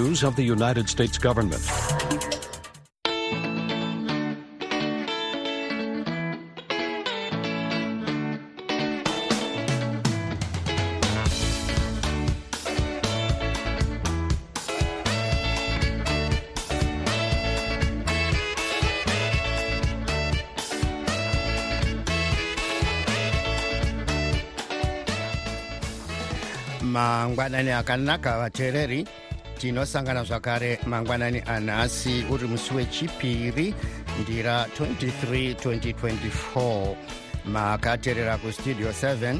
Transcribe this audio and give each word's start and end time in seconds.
News 0.00 0.24
of 0.24 0.34
the 0.34 0.42
United 0.42 0.88
States 0.88 1.18
government. 1.18 1.60
mangwanani 26.80 27.70
akanaka 27.70 28.38
vateereri 28.38 29.06
tinosangana 29.60 30.24
zvakare 30.24 30.78
mangwanani 30.86 31.42
anhasi 31.46 32.24
uri 32.30 32.46
musi 32.48 32.74
wechipiri 32.74 33.74
ndira 34.22 34.66
23 34.80 35.54
2024 35.54 36.94
makateerera 37.44 38.38
kustudio 38.38 38.88
7 38.88 39.38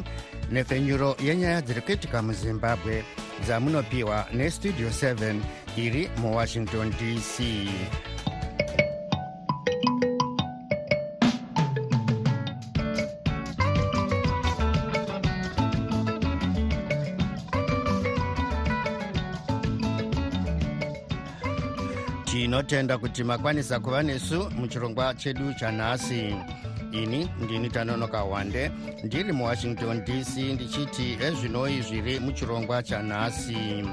nepfenyuro 0.50 1.16
yenyaya 1.24 1.62
dziri 1.62 1.80
kuitika 1.80 2.22
muzimbabwe 2.22 3.04
dzamunopiwa 3.44 4.26
nestudio 4.32 4.88
7 4.88 5.40
iri 5.76 6.10
muwashington 6.18 6.90
dc 6.90 7.40
tinotenda 22.30 22.98
kuti 22.98 23.24
makwanisa 23.24 23.80
kuva 23.80 24.02
nesu 24.02 24.50
muchirongwa 24.50 25.14
chedu 25.14 25.54
chanhasi. 25.54 26.36
Ini 26.92 27.30
ndini 27.40 27.70
tanonoka 27.70 28.24
wande 28.24 28.70
ndiri 29.04 29.32
muwashington 29.32 30.04
dc 30.04 30.36
ndichiti 30.36 31.18
ezvinoi 31.20 31.82
zviri 31.82 32.20
muchirongwa 32.20 32.82
chanhasi. 32.82 33.84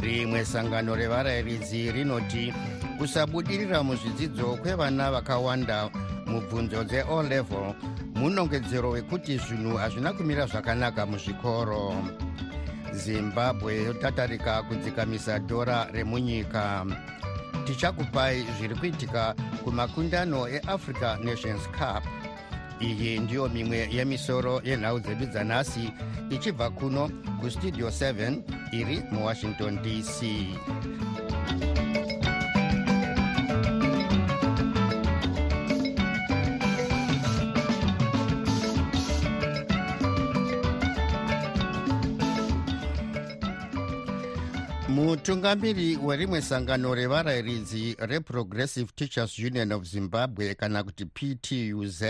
Rimwe 0.00 0.44
sangano 0.44 0.96
revarayiridzi 0.96 1.92
rinoti 1.92 2.54
kusabudirira 2.98 3.82
muzvidzidzo 3.82 4.56
kwevana 4.56 5.10
vakawanda 5.10 5.90
mubvunzo 6.26 6.84
dzeall 6.84 7.28
level 7.28 7.74
munongedzero 8.14 8.90
wekuti 8.90 9.38
zvinhu 9.38 9.76
hazvina 9.76 10.12
kumira 10.12 10.46
zvakanaka 10.46 11.06
muzvikoro. 11.06 11.94
Zimbabwe 12.92 13.76
yotatarika 13.76 14.62
kudzikamisa 14.62 15.38
dhora 15.38 15.88
remunyika 15.92 16.86
tichakupai 17.64 18.46
zviri 18.58 18.74
kuitika 18.74 19.34
kumakundano 19.64 20.48
eafrica 20.48 21.18
nations 21.24 21.68
cup. 21.68 22.04
Iyi 22.80 23.18
ndiyo 23.18 23.48
mimwe 23.48 23.88
yemisoro 23.92 24.60
yenhau 24.64 25.00
dzedu 25.00 25.26
dzanhasi 25.26 25.92
ichibva 26.30 26.70
kuno 26.70 27.10
kustudio 27.40 27.88
7 27.88 28.42
iri 28.72 29.02
muwashington 29.10 29.78
dc 29.82 30.22
mutungamiri 44.92 45.96
werimwe 45.96 46.42
sangano 46.42 46.94
revarayiridzi 46.94 47.96
reprogressive 47.98 48.92
teachers 48.96 49.38
union 49.38 49.72
of 49.72 49.84
zimbabwe 49.84 50.54
kana 50.54 50.84
kuti 50.84 51.04
ptuz 51.04 52.02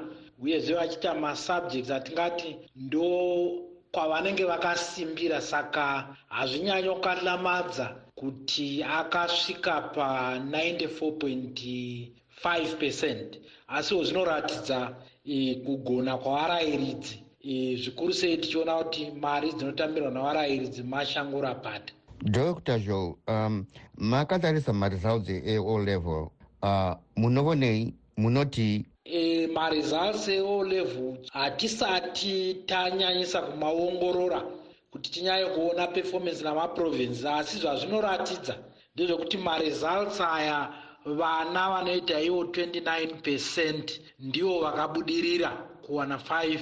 uyezve 0.42 0.74
vachiita 0.74 1.14
masubjects 1.14 1.90
atingati 1.90 2.56
ndo 2.76 3.67
kwavanenge 3.98 4.44
vakasimbira 4.44 5.40
saka 5.40 6.16
hazvinyanyokalamadza 6.28 7.96
kuti 8.14 8.84
akasvika 8.84 9.80
pa94.5 9.96 12.76
percent. 12.78 13.38
Asiwo 13.68 14.04
zvinoratidza 14.04 14.96
e, 15.24 15.54
kugona 15.54 16.18
kwavarayiridzi 16.18 17.22
e, 17.40 17.76
zvikuru 17.76 18.14
sei 18.14 18.36
tichiona 18.36 18.74
kuti 18.74 19.10
mari 19.10 19.52
dzinotambirwa 19.52 20.10
navarayiridzi 20.10 20.82
mashangura 20.82 21.54
pata 21.54 21.92
dr 22.22 22.78
joe 22.78 23.14
um, 23.28 23.66
makatarisa 23.96 24.72
maresults 24.72 25.28
eall 25.28 25.84
level. 25.84 26.30
Uh, 26.62 26.92
munovonei 27.16 27.94
munoti 28.16 28.86
e, 29.10 29.46
maresults 29.46 30.28
eo 30.28 30.64
level 30.64 31.16
hatisati 31.32 32.54
tanyanyisa 32.66 33.42
kumaongorora 33.42 34.42
kuti 34.90 35.10
tinyanye 35.10 35.46
kuona 35.46 35.86
performance 35.86 36.42
namaprovinces 36.44 37.24
asi 37.24 37.58
zvazvinoratidza 37.58 38.54
ndezvekuti 38.94 39.36
maresults 39.36 40.20
aya 40.20 40.72
vana 41.04 41.70
vanoita 41.70 42.20
ivo 42.20 42.42
29 42.42 43.22
percent 43.22 44.00
ndivo 44.18 44.60
vakabudirira 44.60 45.50
kuwana 45.82 46.16
5 46.16 46.58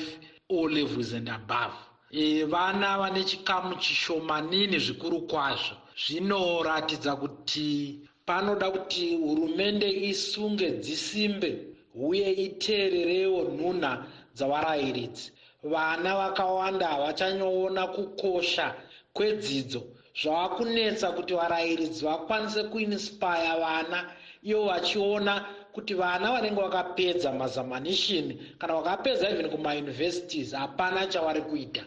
o 0.49 0.69
levels 0.69 1.13
and 1.13 1.29
above. 1.29 1.75
E, 2.11 2.45
vana 2.45 2.99
vane 2.99 3.25
chikamu 3.25 3.75
chishomanini 3.75 4.79
zvikuru 4.79 5.21
kwazvo. 5.27 5.77
Zvinoratidza 6.07 7.17
kuti 7.17 8.01
panoda 8.27 8.71
kuti 8.71 9.17
hurumende 9.17 9.91
isunge 9.91 10.71
dzisimbe 10.71 11.66
uye 11.97 12.31
iteererewo 12.33 13.43
nhunha 13.43 14.05
dzavarayiridzi 14.35 15.33
vana 15.63 16.17
vakawanda 16.17 16.87
havachanyoona 16.87 17.87
kukosha 17.87 18.75
kwedzidzo 19.13 19.83
zvava 20.23 20.49
kunetsa 20.57 21.13
kuti 21.13 21.35
varayiridzi 21.35 22.05
vakwanise 22.05 22.63
kuinspaya 22.65 23.57
vana 23.57 23.99
ivo 24.43 24.65
vachiona 24.65 25.45
kuti 25.73 25.95
vana 25.95 26.33
vanenge 26.33 26.61
vakapedza 26.61 27.33
mazamanishini 27.33 28.35
kana 28.59 28.75
vakapedza 28.75 29.29
even 29.29 29.51
kumayunivhesitiz 29.51 30.53
hapana 30.53 31.07
chavari 31.07 31.41
kuita 31.41 31.85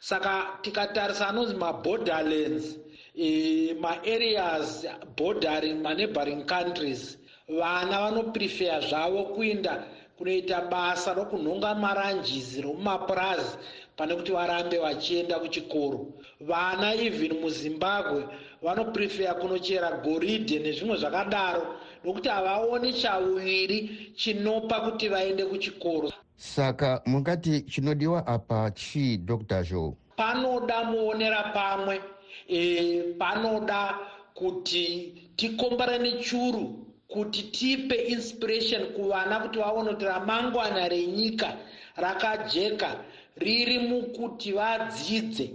saka 0.00 0.58
tikatarisa 0.62 1.28
anonzi 1.28 1.54
maborderlands 1.54 2.76
e, 3.14 3.74
maareas 3.80 4.86
bordering 5.16 5.82
maneighboring 5.82 6.44
countries 6.46 7.18
vana 7.58 8.00
vanoprefeya 8.00 8.80
zvavo 8.80 9.24
kuenda 9.24 9.84
kunoita 10.18 10.60
basa 10.60 11.14
rokunhonga 11.14 11.74
maranjizi 11.74 12.62
romumapurazi 12.62 13.56
pane 13.96 14.14
kuti 14.14 14.32
varambe 14.32 14.78
vachienda 14.78 15.38
kuchikoro. 15.38 16.06
Vana 16.40 16.94
even 16.94 17.40
muzimbabwe 17.40 18.24
vanoprefeya 18.62 19.34
kunochera 19.34 19.90
goridhe 20.04 20.58
nezvimwe 20.58 20.96
zvakadaro 20.96 21.66
nokuti 22.04 22.28
havaoni 22.28 22.92
chauviri 22.92 24.12
chinopa 24.16 24.80
kuti 24.80 25.08
vaende 25.08 25.44
kuchikoro. 25.44 26.12
Saka 26.36 27.02
mungati 27.06 27.60
chinodiwa 27.60 28.26
apa 28.26 28.70
chii 28.70 29.16
dr 29.16 29.62
joe? 29.62 29.92
Panoda 30.16 30.84
muonera 30.84 31.42
pamwe. 31.42 32.00
E, 32.48 33.02
panoda 33.18 33.98
kuti 34.34 35.14
tikombarane 35.36 36.12
churu 36.12 36.89
kuti 37.12 37.42
tipe 37.42 37.94
inspiration 37.94 38.86
kuvana 38.94 39.40
kuti 39.40 39.58
vaone 39.58 39.90
kuti 39.90 40.04
ramangwana 40.04 40.88
renyika 40.88 41.56
rakajeka 41.96 42.96
riri 43.36 43.78
mukuti 43.78 44.52
vadzidze. 44.52 45.50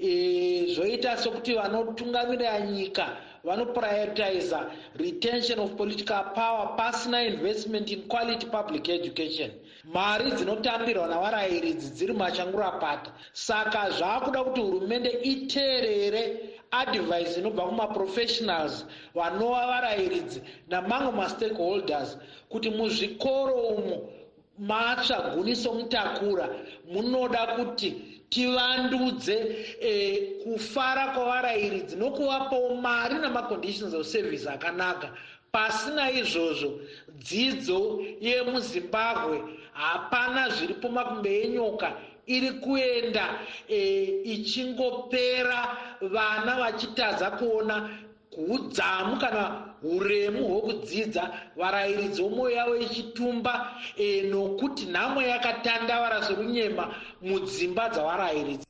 E, 0.00 0.74
zvoita 0.74 1.16
sokuti 1.16 1.54
vanotungamirira 1.54 2.60
nyika 2.60 3.16
vanoprioritiza 3.44 4.70
retention 4.96 5.58
of 5.58 5.76
political 5.76 6.24
power 6.34 6.76
pasina 6.76 7.22
investment 7.22 7.90
in 7.90 8.02
quality 8.08 8.46
public 8.46 8.88
education. 8.88 9.50
Mari 9.84 10.30
dzinotambirwa 10.30 11.08
navarayiridzi 11.08 11.90
dziri 11.90 12.12
machangurapata 12.12 13.10
saka 13.32 13.90
zvaakuda 13.90 14.44
kuti 14.44 14.60
hurumende 14.60 15.10
iteerere 15.22 16.49
advice 16.70 17.40
inobva 17.40 17.62
kumaprofessionals 17.62 18.86
vanova 19.14 19.66
varayiridzi 19.66 20.42
namamwe 20.68 21.12
mastakeholders 21.12 22.18
kuti 22.48 22.70
muzvikoro 22.70 23.54
umo 23.54 23.96
matsva 24.58 25.34
guniso 25.34 25.72
mutakura. 25.74 26.48
Munoda 26.92 27.46
kuti 27.56 28.20
tivandudze 28.28 29.36
e, 29.80 30.20
kufara 30.42 31.06
kwavarayiridzi 31.14 31.96
nokuvapawo 31.96 32.74
mari 32.74 33.14
namaconditions 33.14 33.94
of 33.94 34.06
service 34.06 34.46
akanaka. 34.46 35.10
Pasina 35.52 36.10
izvozvo 36.10 36.80
dzidzo 37.18 38.04
yemuzimbabwe 38.20 39.42
hapana 39.72 40.48
zviripo 40.48 40.88
makumbe 40.88 41.42
enyoka 41.42 41.92
iri 42.26 42.50
kuenda 42.50 43.38
e, 43.68 44.04
ichingopera 44.24 45.76
vana 46.00 46.56
vachitadza 46.58 47.30
kuona 47.30 47.90
udzamu 48.48 49.16
kana 49.18 49.74
uremu 49.82 50.48
hwokudzidza 50.48 51.30
varayiridzi 51.56 52.22
vomwoyo 52.22 52.56
yavo 52.56 52.76
ichitumba 52.76 53.74
e, 53.96 54.22
nokuti 54.22 54.86
nhamo 54.86 55.22
yakatandavara 55.22 56.22
sorunyema 56.22 56.94
mudzimba 57.22 57.88
dzavarayiridzi 57.88 58.66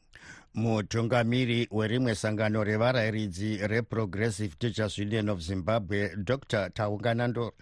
mutungamiri 0.55 1.69
werimwe 1.71 2.15
sangano 2.15 2.65
revarayiridzi 2.65 3.57
reprogressive 3.67 4.55
teachers 4.59 4.99
union 4.99 5.29
of 5.29 5.41
zimbabwe 5.41 6.11
dr 6.17 6.71
taunganando 6.71 7.53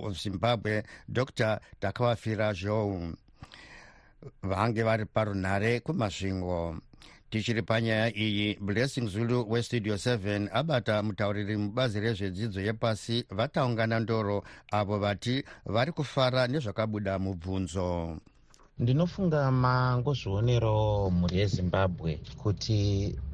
of 0.00 0.22
zimbabwe 0.22 0.82
dr 1.08 1.60
takavafira 1.80 2.52
zhou 2.52 3.12
vange 4.42 4.82
vari 4.82 5.04
parunhare 5.04 5.80
kumasvingo. 5.80 6.76
Tichiri 7.30 7.62
panyaya 7.62 8.08
iyi 8.16 8.54
blessing 8.60 9.06
zulu 9.08 9.50
westudio 9.50 9.94
7 9.94 10.48
abata 10.52 11.02
mutauriri 11.02 11.56
mubazi 11.56 12.00
rezvedzidzo 12.00 12.60
yepasi 12.60 13.24
vataungana 13.30 14.00
ndoro 14.00 14.44
avo 14.78 14.98
vati 14.98 15.44
vari 15.74 15.92
kufara 15.92 16.46
nezvakabuda 16.46 17.18
mubvunzo. 17.18 18.16
Ndinofunga 18.82 19.50
mangozvionero 19.50 20.74
mhuri 21.10 21.36
yezimbabwe 21.40 22.10
kuti 22.42 22.78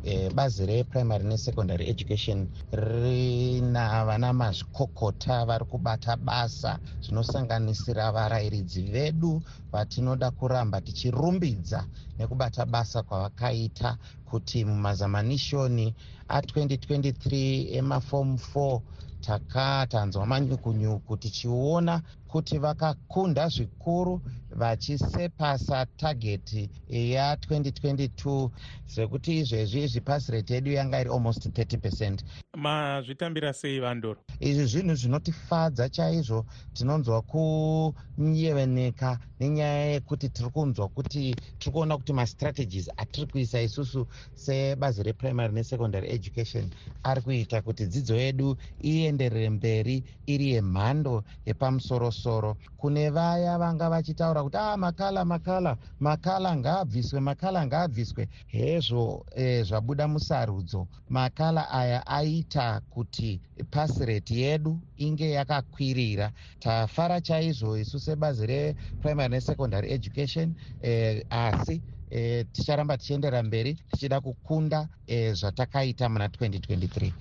e, 0.05 0.31
bazi 0.37 0.63
reprimary 0.67 1.25
nesecondary 1.25 1.85
education 1.93 2.39
rina 2.73 4.05
vana 4.09 4.33
mazvikokota 4.33 5.45
vari 5.49 5.65
kubata 5.65 6.17
basa 6.17 6.73
zvinosanganisira 7.05 8.13
varayiridzi 8.17 8.83
vedu 8.83 9.43
vatinoda 9.73 10.31
kuramba 10.31 10.81
tichirumbidza 10.81 11.87
nekubata 12.19 12.67
basa 12.67 13.03
kwavakaita 13.03 13.99
kuti 14.25 14.65
mumazamanishoni 14.65 15.95
a2023 16.29 17.77
emafomu 17.79 18.39
4 18.55 18.81
takatanzwa 19.21 20.27
manyukunyuku 20.27 21.17
tichiona 21.17 22.03
kuti 22.29 22.59
vakakunda 22.59 23.49
zvikuru 23.49 24.21
vachisepasa 24.51 25.87
tageti 25.87 26.71
ya2022 26.91 28.51
sekuti 28.87 29.39
izvezvi 29.39 29.83
izvi 29.85 30.01
pasi 30.01 30.33
rate 30.33 30.55
yedu 30.55 30.71
yanga 30.71 31.01
iri 31.01 31.11
almost 31.11 31.47
30 31.47 31.79
percent 31.79 32.25
mazvitambira 32.57 33.53
sei 33.53 33.81
vandoro? 33.81 34.21
Izvi 34.41 34.67
zvinhu 34.67 34.95
zvinotifadza 34.95 35.89
chaizvo 35.89 36.45
tinonzwa 36.75 37.23
kunyeveneka 37.23 39.19
nenyaya 39.41 39.87
yekuti 39.93 40.29
tiri 40.29 40.51
kunzwa 40.51 40.89
kuti 40.89 41.35
tiri 41.59 41.73
kuona 41.73 41.97
kuti 41.97 42.13
mastrategies 42.13 42.91
atiri 42.97 43.27
kuisa 43.27 43.61
isusu 43.63 44.07
sebazi 44.35 45.03
reprimary 45.03 45.53
nesecondary 45.53 46.09
education. 46.09 46.71
Ari 47.05 47.21
kuita 47.21 47.63
kuti 47.63 47.87
dzidzo 47.87 48.15
yedu 48.17 48.57
ienderere 48.85 49.51
mberi 49.51 50.05
iri 50.27 50.53
yemhando 50.53 51.25
yepamusorosoro. 51.47 52.57
Kune 52.77 53.11
vaya 53.11 53.59
vanga 53.59 53.89
vachitaura 53.91 54.43
kuti 54.43 54.57
a 54.57 54.73
ah, 54.73 54.77
makala 54.77 55.25
makala 55.25 55.77
makala 56.01 56.57
ngaabviswe 56.57 57.21
makala 57.21 57.67
ngaabviswe. 57.67 58.29
Hezvo 58.47 59.25
e, 59.37 59.63
zvabuda 59.63 60.09
musarudzo. 60.09 60.89
Makala 61.09 61.71
aya 61.71 62.07
aita 62.43 62.81
kuti 62.91 63.41
pasi 63.71 64.05
rate 64.07 64.35
yedu 64.35 64.79
inge 64.97 65.31
yakakwirira. 65.31 66.33
Tafara 66.61 67.21
chaizvo 67.21 67.77
isu 67.79 68.01
sebazi 68.01 68.47
reprimary 68.47 69.29
nesecondary 69.29 69.93
education 69.93 70.55
e, 70.83 71.25
asi 71.31 71.81
e, 72.11 72.45
ticharamba 72.45 72.99
tichiendera 72.99 73.43
mberi 73.43 73.75
tichida 73.75 74.21
kukunda 74.21 74.89
e, 75.07 75.33
zvatakaita 75.33 76.09
muna 76.09 76.27
2023 76.27 77.13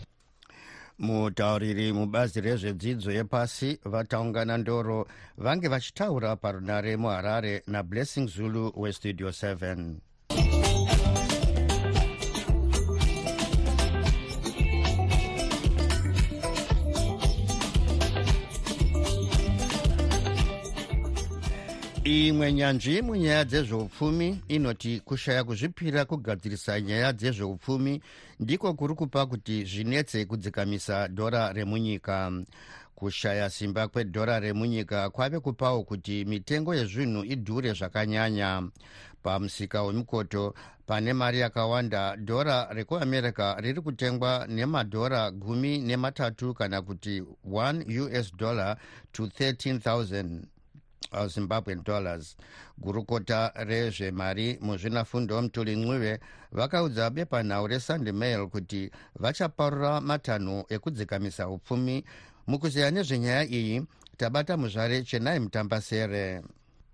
mutauriri 0.99 1.93
mubazi 1.93 2.41
rezvedzidzo 2.41 3.11
yepasi 3.11 3.79
vataungana 3.85 4.57
ndoro 4.57 5.07
vange 5.37 5.67
vachitaura 5.67 6.35
parunare 6.35 6.97
muharare 6.97 7.63
nablessing 7.67 8.27
zulu 8.27 8.73
westudio 8.75 9.29
7 9.29 9.95
imwe 22.11 22.53
nyanzvi 22.53 23.01
munyaya 23.01 23.43
dzezveupfumi 23.45 24.41
inoti 24.47 24.99
kushaya 24.99 25.43
kuzvipira 25.43 26.05
kugadzirisa 26.05 26.81
nyaya 26.81 27.13
dzezveupfumi 27.13 28.01
ndiko 28.39 28.73
kuri 28.73 28.93
kupa 28.95 29.25
kuti 29.25 29.65
zvinetse 29.65 30.25
kudzikamisa 30.25 31.07
dhora 31.07 31.53
remunyika. 31.53 32.31
Kushaya 32.95 33.49
simba 33.49 33.87
kwedhora 33.87 34.39
remunyika 34.39 35.09
kwave 35.09 35.39
kupawo 35.39 35.83
kuti 35.83 36.25
mitengo 36.25 36.75
yezvinhu 36.75 37.23
idhure 37.23 37.73
zvakanyanya. 37.73 38.69
Pamusika 39.23 39.83
wemukoto 39.83 40.53
pane 40.85 41.13
mari 41.13 41.39
yakawanda 41.39 42.15
dhora 42.15 42.67
rekuamerica 42.73 43.55
riri 43.59 43.81
kutengwa 43.81 44.47
nemadhora 44.47 45.31
gumi 45.31 45.77
nematatu 45.77 46.53
kana 46.53 46.81
kuti 46.81 47.23
1 47.49 48.19
us 48.19 48.35
dollar 48.35 48.77
to 49.11 49.23
13 49.25 49.77
000 49.77 50.50
zimbabwean 51.27 51.83
dollars. 51.83 52.35
Gurukota 52.77 53.51
rezvemari 53.55 54.57
muzvinafundo 54.61 55.41
mutuli 55.41 55.75
ncwive 55.75 56.19
vakaudza 56.51 57.09
bepanhau 57.09 57.67
resunday 57.67 58.13
mail 58.13 58.47
kuti 58.47 58.91
vachaparura 59.19 60.01
matanho 60.01 60.65
ekudzikamisa 60.69 61.49
upfumi 61.49 62.03
mukuzeya 62.47 62.91
nezvenyaya 62.91 63.43
iyi 63.45 63.85
tabata 64.17 64.57
muzvare 64.57 65.03
chenai 65.03 65.39
mutambasere. 65.39 66.41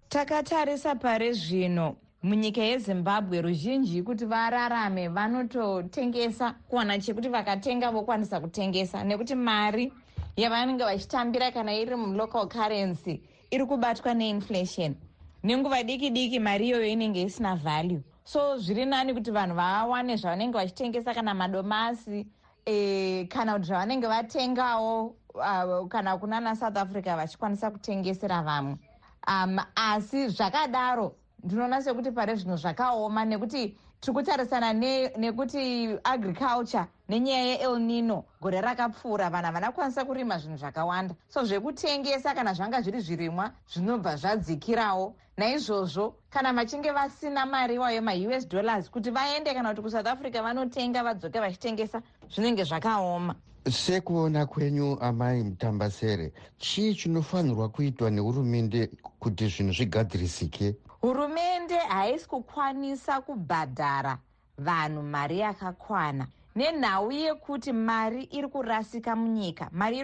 Takatarisa 0.10 0.96
pare 0.96 1.34
zvino 1.34 1.96
munyika 2.24 2.62
yezimbabwe 2.62 3.42
ruzhinji 3.42 4.04
kuti 4.04 4.26
vararame 4.26 5.08
vanototengesa 5.08 6.56
kuwana 6.70 7.00
chekuti 7.00 7.30
vakatenga 7.30 7.92
vokwanisa 7.92 8.40
kutengesa 8.40 9.04
nekuti 9.04 9.36
mari 9.36 9.94
yavanenge 10.38 10.84
vachitambira 10.84 11.52
kana 11.52 11.74
iri 11.74 11.96
mulocal 11.96 12.48
currency 12.48 13.22
iri 13.52 13.66
kubatwa 13.66 14.14
neinflation. 14.14 14.96
Nenguva 15.44 15.84
diki 15.84 16.10
diki 16.10 16.40
mari 16.40 16.68
iyoyo 16.68 16.86
inenge 16.88 17.22
isina 17.22 17.56
value. 17.56 18.04
So 18.24 18.58
zviri 18.58 18.86
nani 18.86 19.14
kuti 19.14 19.32
vanhu 19.32 19.56
vawane 19.56 20.16
zvavanenge 20.18 20.58
vachitengesa 20.58 21.14
kana 21.14 21.34
madomasi 21.34 22.28
e, 22.66 23.26
kana 23.30 23.54
kuti 23.54 23.68
zvavanenge 23.68 24.08
vatengawo 24.08 25.16
uh, 25.36 25.88
kana 25.88 26.18
kunana 26.18 26.56
south 26.56 26.78
africa 26.78 27.16
vachikwanisa 27.16 27.72
kutengesera 27.72 28.42
vamwe. 28.42 28.78
Um, 29.28 29.60
asi 29.76 30.28
zvakadaro 30.28 31.16
ndinoona 31.44 31.82
sekuti 31.82 32.12
pare 32.12 32.36
zvino 32.36 32.58
zvakaoma 32.58 33.26
nekuti 33.26 33.78
tiri 34.02 34.14
kutarisana 34.14 34.74
nekuti 35.18 35.88
ne 35.88 36.00
agriculture 36.04 36.88
nenyaya 37.10 37.44
yeel 37.44 37.80
nino 37.80 38.26
gore 38.42 38.62
rakapfuura 38.62 39.30
vanhu 39.30 39.46
havana 39.46 39.72
kukwanisa 39.72 40.06
kurima 40.06 40.38
zvinhu 40.38 40.58
zvakawanda. 40.58 41.16
So 41.30 41.44
zvekutengesa 41.44 42.36
kana 42.36 42.54
zvanga 42.54 42.82
zviri 42.82 43.02
zvirimwa 43.02 43.52
zvinobva 43.74 44.16
zvadzikirawo 44.16 45.16
naizvozvo 45.38 46.16
kana 46.30 46.54
vachinge 46.54 46.92
vasina 46.92 47.46
mari 47.46 47.76
iwayo 47.76 48.02
maus 48.02 48.48
dollars 48.48 48.90
kuti 48.90 49.10
vaende 49.10 49.54
kana 49.54 49.70
kuti 49.70 49.82
kusouth 49.82 50.08
africa 50.08 50.42
vanotenga 50.44 51.04
vadzoke 51.04 51.40
vachitengesa 51.40 52.02
zvinenge 52.30 52.64
zvakaoma. 52.64 53.36
Sekuona 53.70 54.46
kwenyu 54.46 54.98
amai 55.02 55.44
mutambasere 55.44 56.34
chii 56.58 56.96
chinofanirwa 56.96 57.70
kuitwa 57.70 58.12
nehurumende 58.12 58.90
kuti 59.20 59.48
zvinhu 59.48 59.74
zvigadzirisike 59.74 60.76
hurumende 61.08 61.78
haisi 61.78 62.28
kukwanisa 62.28 63.22
kubhadhara 63.22 64.18
vanhu 64.58 65.04
mari 65.04 65.40
yakakwana. 65.40 66.28
Nenhau 66.56 67.12
yekuti 67.12 67.72
mari 67.74 68.24
iri 68.24 68.48
kurasika 68.48 69.16
munyika 69.16 69.70
mari 69.72 70.04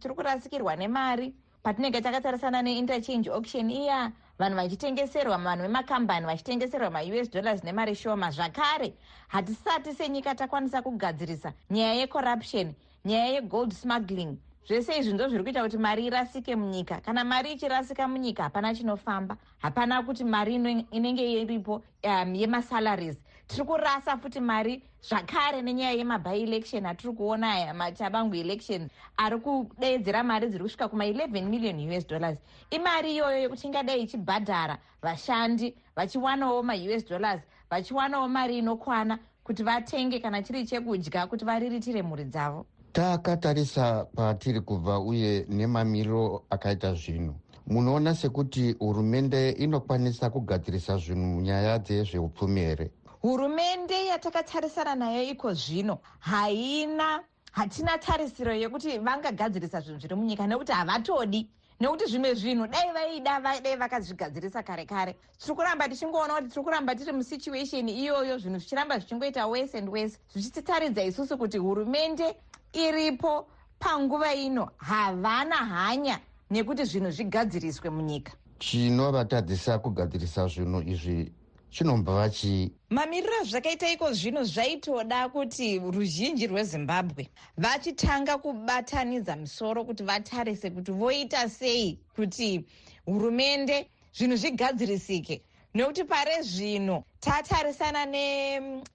tiri 0.00 0.14
kurasikirwa 0.14 0.76
nemari 0.76 1.34
patinenge 1.62 2.00
takatarisana 2.00 2.62
neinterchange 2.62 3.30
auction 3.30 3.70
iya 3.70 4.12
vanhu 4.38 4.56
vachitengeserwa 4.56 5.38
vanhu 5.38 5.62
vemakambani 5.62 6.26
vachitengeserwa 6.26 6.90
maus 6.90 7.30
dollars 7.30 7.64
nemari 7.64 7.94
shoma 7.94 8.30
zvakare 8.30 8.94
hatisati 9.28 9.94
senyika 9.94 10.34
takwanisa 10.34 10.82
kugadzirisa. 10.82 11.52
Nyaya 11.70 11.94
yecorruption 11.94 12.74
nyaya 13.04 13.26
yegold 13.26 13.72
smuggling 13.72 14.38
zvese 14.68 14.98
izvi 14.98 15.12
ndo 15.12 15.28
zviri 15.28 15.44
kuita 15.44 15.62
kuti 15.62 15.78
mari 15.78 16.06
irasike 16.06 16.56
munyika. 16.56 17.00
Kana 17.00 17.24
mari 17.24 17.52
ichirasika 17.52 18.08
munyika 18.08 18.42
hapana 18.42 18.74
chinofamba. 18.74 19.36
Hapana 19.58 20.02
kuti 20.02 20.24
mari 20.24 20.54
inenge 20.90 21.32
iripo 21.32 21.82
um, 22.04 22.34
yemasalaries 22.34 23.16
tiri 23.46 23.64
kurasa 23.64 24.16
futi 24.16 24.40
mari 24.40 24.82
zvakare 25.02 25.62
nenyaya 25.62 25.92
yemaby 25.92 26.42
election 26.42 26.86
atiri 26.86 27.12
kuona 27.12 27.52
aya 27.52 27.74
machabangu 27.74 28.34
election. 28.34 28.90
Ari 29.16 29.38
kudeedzera 29.38 30.24
mari 30.24 30.48
dziri 30.48 30.64
kusvika 30.64 30.88
kuma11 30.88 31.48
million 31.48 31.92
us 31.92 32.06
dollars. 32.06 32.38
Imari 32.70 33.12
iyoyo 33.14 33.38
yekuti 33.38 33.66
ingadai 33.66 34.02
ichibhadhara 34.02 34.78
vashandi 35.02 35.74
vachiwanawo 35.96 36.62
maus 36.62 37.06
dollars 37.08 37.40
vachiwanawo 37.70 38.28
mari 38.28 38.58
inokwana 38.58 39.18
kuti 39.44 39.62
vatenge 39.62 40.20
kana 40.20 40.42
chiri 40.42 40.66
chekudya 40.66 41.26
kuti 41.26 41.44
variritire 41.44 42.02
mhuri 42.02 42.24
dzavo 42.24 42.66
takatarisa 42.96 44.04
patiri 44.16 44.60
kubva 44.60 45.00
uye 45.00 45.46
nemamiriro 45.48 46.44
akaita 46.50 46.94
zvinhu. 46.94 47.34
Munoona 47.66 48.14
sekuti 48.14 48.72
hurumende 48.78 49.50
inokwanisa 49.50 50.30
kugadzirisa 50.30 50.98
zvinhu 50.98 51.26
munyaya 51.26 51.78
dzezveupfumi 51.78 52.60
here 52.60 52.90
hurumende 53.22 54.06
yatakatarisana 54.06 54.94
nayo 54.94 55.22
iko 55.22 55.54
zvino. 55.54 55.98
Haina 56.18 57.24
hatina 57.52 57.98
tarisiro 57.98 58.54
yekuti 58.54 58.98
vangagadzirisa 58.98 59.80
zvinhu 59.80 60.00
zviri 60.00 60.14
munyika 60.14 60.46
nekuti 60.46 60.72
havatodi. 60.72 61.48
Nekuti 61.80 62.06
zvimwe 62.06 62.34
zvinhu 62.34 62.66
dai 62.66 62.92
vaida 62.92 63.40
dai 63.40 63.76
vakazvigadzirisa 63.76 64.62
kare 64.62 64.86
kare. 64.86 65.16
Tiri 65.38 65.54
kuramba 65.54 65.88
tichingoona 65.88 66.34
kuti 66.34 66.48
tiri 66.48 66.64
kuramba 66.64 66.94
tiri 66.94 67.12
musituation 67.12 67.88
iyoyo 67.88 68.38
zvinhu 68.38 68.58
zvichiramba 68.58 68.98
zvichingoita 68.98 69.46
wese 69.46 69.78
and 69.78 69.88
wese 69.88 70.18
zvichititaridza 70.32 71.04
isusu 71.04 71.36
kuti 71.38 71.58
hurumende 71.58 72.34
iripo 72.76 73.46
panguva 73.78 74.34
ino. 74.34 74.68
Havana 74.76 75.56
hanya 75.56 76.20
nekuti 76.50 76.84
zvinhu 76.84 77.10
zvigadziriswe 77.10 77.90
munyika. 77.90 78.32
Chinovatadzisa 78.58 79.78
kugadzirisa 79.78 80.48
zvinhu 80.48 80.82
izvi 80.82 81.32
chinombava 81.70 82.30
chii 82.30 82.72
mamiriro 82.90 83.34
azvakaita 83.40 83.88
iko 83.88 84.12
zvino 84.12 84.44
zvaitoda 84.44 85.28
kuti 85.28 85.78
ruzhinji 85.78 86.46
rwezimbabwe 86.46 87.28
vachitanga 87.56 88.38
kubatanidza 88.38 89.36
misoro 89.36 89.84
kuti 89.84 90.02
vatarise 90.02 90.70
kuti 90.70 90.92
voita 90.92 91.48
sei 91.48 91.98
kuti 92.16 92.64
hurumende 93.06 93.90
zvinhu 94.16 94.36
zvigadzirisike. 94.36 95.42
Nekuti 95.74 96.04
pare 96.04 96.42
zvino 96.42 97.04
tatarisana 97.20 98.06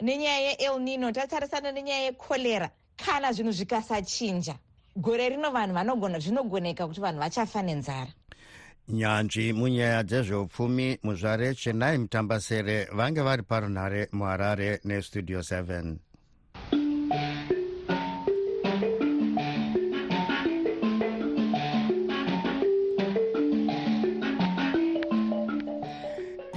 nenyaya 0.01 0.55
yeel 0.59 0.79
nino 0.79 1.11
tatarisana 1.11 1.71
nenyaya 1.71 2.03
yekorera 2.09 2.69
kana 3.05 3.33
zvinhu 3.33 3.51
zvikasachinja. 3.51 4.55
Gore 4.95 5.29
rino 5.29 5.51
vanhu 5.51 5.73
vanogona 5.73 6.19
zvinogoneka 6.19 6.87
kuti 6.87 7.01
vanhu 7.01 7.19
vachafa 7.19 7.61
nenzara. 7.61 8.11
Nyanzvi 8.89 9.53
munyaya 9.53 10.03
dzezveupfumi 10.03 10.97
muzvare 11.03 11.55
chenai 11.55 11.97
mutambasere 11.97 12.87
vange 12.93 13.21
vari 13.21 13.43
parunhare 13.43 14.07
muharare 14.11 14.79
nestudio 14.83 15.39
7 15.39 15.95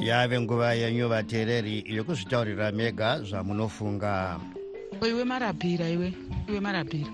yave 0.04 0.40
nguva 0.40 0.74
yenyu 0.74 1.08
vateereri 1.08 1.84
yokuzvitaurira 1.86 2.72
mega 2.72 3.22
zvamunofunga 3.22 4.40
iwe 5.08 5.24
marapira 5.24 5.88
iwe 5.88 6.12
iwe 6.48 6.60
marapira 6.60 7.10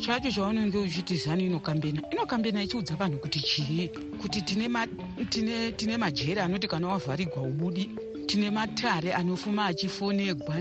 chacho 0.00 0.30
chaunenge 0.32 0.78
uchiti 0.78 1.16
zani 1.16 1.46
inokambena 1.46 2.00
inokambena 2.12 2.62
ichiudza 2.62 2.94
vanhu 2.96 3.18
kuti 3.18 3.40
chii? 3.40 3.88
Kuti 4.20 4.42
tine, 4.42 4.68
ma, 4.68 4.86
tine, 5.28 5.72
tine 5.72 5.96
majeri 5.96 6.40
anoti 6.40 6.68
kana 6.68 6.88
wavharigwa 6.88 7.42
ubudi 7.42 7.90
tine 8.26 8.50
matare 8.50 9.12
anofuma 9.12 9.66
achifonegwa 9.66 10.56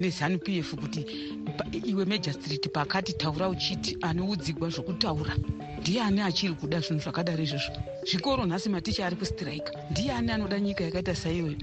nezanup 0.00 0.48
f 0.48 0.74
kuti 0.74 1.06
iwe 1.84 2.04
majistrit 2.04 2.68
pakati 2.72 3.12
taura 3.12 3.48
uchiti 3.48 3.96
anoudzigwa 4.00 4.68
zvokutaura. 4.70 5.36
Ndiani 5.80 6.20
achiri 6.20 6.54
kuda 6.54 6.80
zvinhu 6.80 7.02
zvakadaro 7.02 7.42
izvozvo? 7.42 7.72
Zvikoro 8.08 8.46
nhasi 8.46 8.68
maticha 8.68 9.06
ari 9.06 9.16
kustrike 9.16 9.72
ndiani 9.90 10.30
anoda 10.32 10.60
nyika 10.60 10.84
yakaita 10.84 11.14
saiwe? 11.14 11.56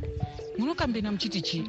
Munokambena 0.57 1.11
muchiti 1.11 1.41
chii 1.41 1.63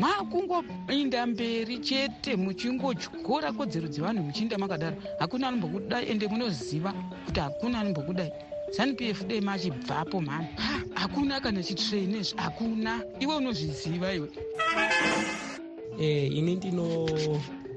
makungoinda 0.00 1.26
mberi 1.26 1.78
chete 1.78 2.36
muchingotyora 2.36 3.52
kodzero 3.52 3.88
dzevanhu 3.88 4.22
muchiinda 4.24 4.56
makadaro. 4.58 4.96
Hakuna 5.18 5.48
anombokudai 5.48 6.08
ende 6.10 6.26
munoziva 6.28 6.90
kuti 7.26 7.40
hakuna 7.40 7.80
anombokudai 7.80 8.32
zanup 8.76 9.00
f 9.00 9.24
dei 9.28 9.40
machibvapo 9.40 10.20
mhani. 10.20 10.48
Hakuna 10.94 11.40
kana 11.40 11.62
chitrainezvi 11.62 12.38
hakuna. 12.38 13.02
Iwe 13.20 13.36
unozviziva 13.36 14.14
iwe. 14.14 14.28
E, 16.00 16.26
ini 16.26 16.58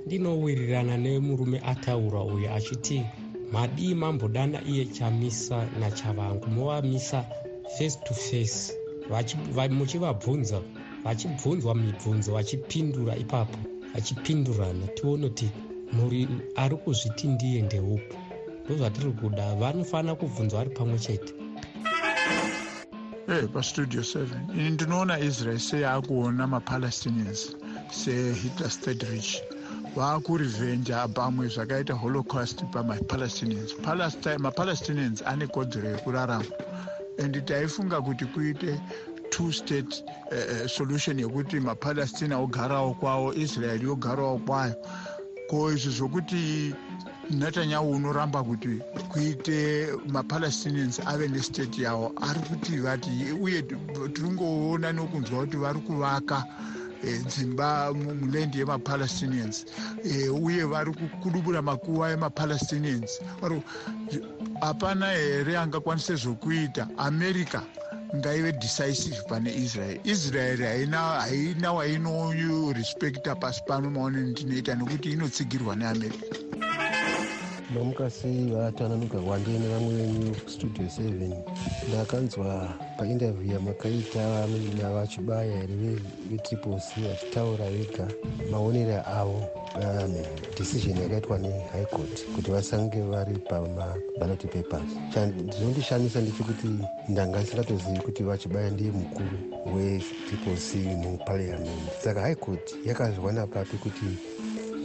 ndinowirirana 0.05 0.97
nemurume 0.97 1.59
ataura 1.65 2.21
uyo 2.21 2.53
achiti 2.53 3.03
madii 3.51 3.93
mambodana 3.95 4.61
iye 4.67 4.85
chamisa 4.85 5.67
nachavangu 5.79 6.47
movamisa 6.47 7.25
face 7.77 7.97
to 8.05 8.13
face 8.13 8.73
muchivabvunza 9.69 10.61
vachibvunzwa 11.03 11.75
mibvunzo 11.75 12.33
vachipindura 12.33 13.15
ipapo. 13.15 13.57
Vachipindurana 13.93 14.87
tione 14.95 15.29
kuti 15.29 15.51
muri 15.93 16.27
ari 16.55 16.75
kuzviti 16.75 17.27
ndiye 17.27 17.61
ndeupo 17.61 18.15
ndozvatiri 18.65 19.11
kuda 19.11 19.55
vanofanira 19.55 20.15
kubvunzwa 20.15 20.59
vari 20.59 20.69
pamwe 20.77 20.99
chete. 20.99 21.33
Hey, 23.27 23.47
pastudio 23.47 24.01
7 24.01 24.27
ini 24.59 24.69
ndinoona 24.69 25.19
israel 25.19 25.59
seyaakuona 25.59 26.47
mapalestinians 26.47 27.55
sehitler 27.91 28.71
state 28.71 29.03
rich 29.03 29.41
vaakurivhenja 29.95 31.07
pamwe 31.07 31.47
zvakaita 31.47 31.93
holocaust 31.93 32.63
pamapalestinians. 32.71 33.75
Mapalestinians 34.39 35.21
ane 35.25 35.47
kodzero 35.47 35.89
yekurarama 35.89 36.45
and 37.19 37.45
taifunga 37.45 38.01
kuti 38.01 38.25
kuite 38.25 38.79
two 39.33 39.51
state 39.51 40.03
uh, 40.31 40.67
solution 40.67 41.17
yekuti 41.19 41.59
mapalestina 41.59 42.37
ogarawo 42.37 42.93
kwawo 42.93 43.33
israel 43.33 43.81
yogarawo 43.81 44.37
kwayo. 44.45 44.75
Ko 45.49 45.71
izvi 45.71 45.91
zvokuti 45.91 46.73
netanyahu 47.29 47.91
unoramba 47.91 48.43
kuti 48.43 48.79
kuite 49.11 49.87
mapalestinians 50.07 50.99
ave 51.07 51.27
nestate 51.27 51.81
yavo 51.81 52.13
ari 52.21 52.39
kuti 52.39 52.77
vati 52.77 53.09
uye 53.41 53.61
tiringoona 54.13 54.93
nokunzwa 54.93 55.39
kuti 55.45 55.57
vari 55.57 55.79
kuvaka 55.79 56.45
e, 57.03 57.17
dzimba 57.25 57.93
mulendi 57.93 58.59
yemapalestinians. 58.59 59.65
Uye 60.41 60.63
vari 60.63 60.93
kudubura 61.23 61.61
makuva 61.61 62.11
emapalestinians. 62.11 63.19
Hapana 64.61 65.11
here 65.11 65.57
angakwanise 65.57 66.15
zvokuita? 66.15 66.87
America 66.97 67.61
ngaive 68.15 68.51
decisive 68.51 69.23
pane 69.29 69.51
israel. 69.53 69.99
Israel 70.03 70.57
haina 70.61 70.97
haina 70.97 71.73
wainorespekta 71.73 73.35
pasi 73.35 73.61
pano 73.67 73.89
maoneni 73.89 74.31
ndinoita 74.31 74.75
nekuti 74.75 75.11
inotsigirwa 75.11 75.75
neamerica 75.75 76.42
mamuka 77.73 78.09
sei 78.09 78.51
vatananuka 78.51 79.17
wandeni 79.17 79.67
vamwe 79.67 79.93
venyu 79.95 80.35
studio 80.47 80.85
7 80.85 81.35
ndakanzwa 81.89 82.69
painterview 82.97 83.53
yamakaita 83.53 84.47
navachibaya 84.81 85.57
here 85.57 85.97
vetriple 86.31 86.79
c 86.79 87.01
vachitaura 87.01 87.69
vega 87.69 88.07
maonero 88.51 89.01
avo 89.05 89.43
um, 89.75 90.15
decision 90.57 90.97
yakaitwa 90.97 91.39
nehigh 91.39 91.85
court 91.89 92.25
kuti 92.35 92.51
vasange 92.51 93.01
vari 93.01 93.33
pamabalot 93.37 94.41
papers. 94.45 94.91
Zvinondishamisa 95.55 96.21
ndechekuti 96.21 96.67
ndanga 97.09 97.39
ndisingatozivi 97.39 97.99
kuti 97.99 98.23
vachibaya 98.23 98.69
ndiye 98.69 98.91
mukuru 98.91 99.37
wetriple 99.75 100.55
c 100.57 100.77
muparliament 100.77 101.89
saka 102.03 102.21
high 102.21 102.35
court 102.35 102.75
yakazwana 102.85 103.47
papi 103.47 103.77
kuti 103.77 104.05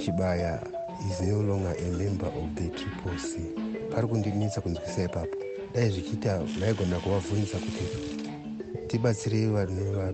chibaya 0.04 0.62
is 1.07 1.21
no 1.21 1.40
longer 1.40 1.75
a 1.78 1.88
member 1.97 2.26
of 2.26 2.55
the 2.55 2.69
triple 2.71 3.19
c. 3.19 3.38
Pari 3.90 4.07
kundinetsa 4.09 4.61
kunzwisa 4.61 5.05
ipapo. 5.05 5.37
Dai 5.75 5.90
zvichiita 5.90 6.38
vaigona 6.61 7.00
kuvabvunisa 7.00 7.59
kuti 7.59 7.85
tibatsirei 8.88 9.47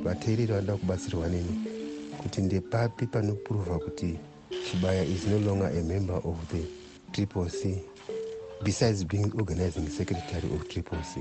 vateereri 0.04 0.52
vanoda 0.52 0.76
kubatsirwa 0.76 1.28
neni 1.28 1.60
kuti 2.22 2.40
ndepapi 2.40 3.06
panopuruvha 3.06 3.78
kuti 3.78 4.18
chibaya 4.70 5.04
is 5.04 5.26
no 5.26 5.38
longer 5.38 5.66
a 5.68 5.82
member 5.82 6.16
of 6.24 6.36
the 6.48 6.62
triple 7.12 7.48
c 7.48 7.78
besides 8.64 9.04
being 9.04 9.30
organizing 9.38 9.88
secretary 9.88 10.48
of 10.54 10.68
triple 10.68 10.98
c. 11.02 11.20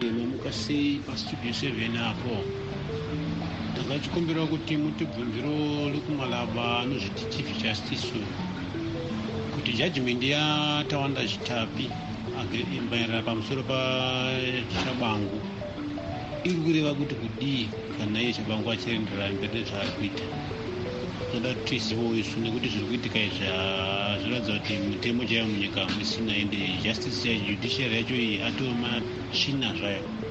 Mamukasei 0.00 1.00
pastudio 1.06 1.50
7 1.50 1.98
apo 1.98 2.73
ndakachikumbira 3.94 4.42
kuti 4.50 4.74
mutibvunziro 4.82 5.54
rekumalaba 5.94 6.82
anozviti 6.82 7.24
chief 7.30 7.48
justice 7.62 8.18
kuti 9.54 9.70
jajimendi 9.78 10.26
yatawanda 10.34 11.22
chitapi 11.30 11.86
maerera 12.90 13.22
pamusoro 13.22 13.62
pachabangu. 13.70 15.38
Iri 16.44 16.58
kureva 16.64 16.90
kuti 16.98 17.14
kudii 17.22 17.70
kana 17.96 18.18
iye 18.22 18.32
chabangu 18.36 18.66
achirenderera 18.74 19.30
mberi 19.30 19.54
nezvaari 19.62 19.90
kuita 19.96 20.26
toda 21.30 21.54
kuti 21.54 21.78
tizivo 21.78 22.16
isu 22.18 22.40
nekuti 22.42 22.68
zviri 22.74 22.86
kuitika 22.90 23.18
izvi 23.22 23.46
zviratidza 24.20 24.58
kuti 24.58 24.72
mitemo 24.90 25.22
chaiyo 25.28 25.46
munyika 25.46 25.86
isina 26.02 26.32
ende 26.42 26.58
justice 26.82 27.28
yajudiciary 27.30 27.94
yacho 27.98 28.14
iyi 28.18 28.42
atoo 28.42 28.74
machina 28.82 29.70
zvayo 29.78 30.23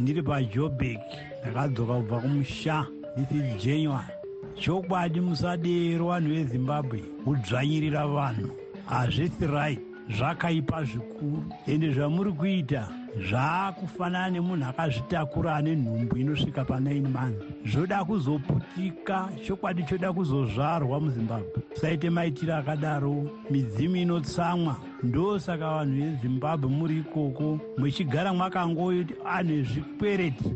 ndiri 0.00 0.22
pajobek 0.22 1.00
ndakadzoka 1.40 1.94
kubva 1.94 2.20
kumusha 2.20 2.86
this 3.16 3.30
is 3.30 3.62
genuine 3.62 4.14
chokwadi 4.60 5.20
musadero 5.20 6.06
vanhu 6.06 6.34
vezimbabwe 6.34 6.98
kudzvanyirira 7.24 8.06
vanhu. 8.06 8.50
Hazvisi 8.86 9.46
right 9.46 9.80
zvakaipa 10.16 10.84
zvikuru. 10.84 11.44
Ende 11.66 11.92
zvamuri 11.92 12.32
kuita 12.32 12.88
zvaakufanana 13.16 14.30
nemunhu 14.30 14.66
akazvitakura 14.68 15.56
ane 15.56 15.76
nhumbu 15.76 16.16
inosvika 16.16 16.62
pa9 16.62 17.08
month 17.08 17.42
zvoda 17.66 18.04
kuzoputika 18.04 19.28
chokwadi 19.46 19.82
choda 19.82 20.12
kuzozvarwa 20.12 21.00
muzimbabwe. 21.00 21.62
Saite 21.74 22.10
maitiro 22.10 22.54
akadaro 22.54 23.30
midzimu 23.50 23.96
inotsamwa. 23.96 24.76
Ndosaka 25.02 25.70
vanhu 25.70 26.10
vezimbabwe 26.10 26.68
muri 26.68 26.98
ikoko 26.98 27.58
muchigara 27.78 28.32
mwakangoti 28.32 29.14
ane 29.24 29.62
zvikwereti 29.62 30.50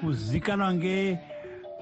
kuzikanwa 0.00 0.74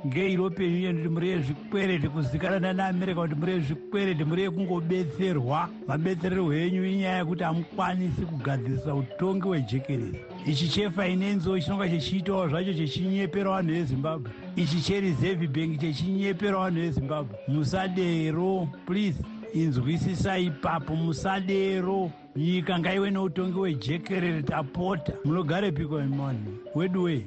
ngeeuropean 0.06 0.70
union 0.74 0.96
kuti 0.96 1.08
muri 1.08 1.28
yezvikwereti 1.28 2.08
kuzikana 2.08 2.58
nanaamerica 2.60 3.20
kuti 3.20 3.34
muri 3.34 3.52
yezvikwereti 3.52 4.24
muri 4.24 4.42
yekungobetserwa 4.42 5.68
mabetserero 5.88 6.52
enyu 6.54 6.84
inyaya 6.84 7.18
yekuti 7.18 7.42
hamukwanisi 7.44 8.22
kugadzirisa 8.22 8.94
utongi 8.94 9.46
hwejekerezi 9.48 10.18
ichi 10.46 10.68
chefinanso 10.68 11.60
chinonga 11.60 11.88
chichiitawo 11.88 12.48
zvacho 12.48 12.74
chichinyepera 12.74 13.50
vanhu 13.50 13.72
vezimbabwe 13.72 14.30
ichi 14.56 14.80
chereserve 14.80 15.46
bank 15.46 15.80
chichinyepera 15.80 16.58
vanhu 16.58 16.80
vezimbabwe 16.80 17.38
musadero 17.48 18.68
please 18.86 19.18
inzwisisai 19.54 20.44
ipapo 20.46 20.96
musadero. 20.96 22.10
Nyika 22.36 22.78
ngaive 22.78 23.10
neutongi 23.10 23.52
hwejekerere 23.58 24.42
tapota. 24.42 25.12
Munogare 25.24 25.72
piko 25.72 26.00
imani? 26.00 26.38
Wedu 26.74 27.02
wei 27.02 27.26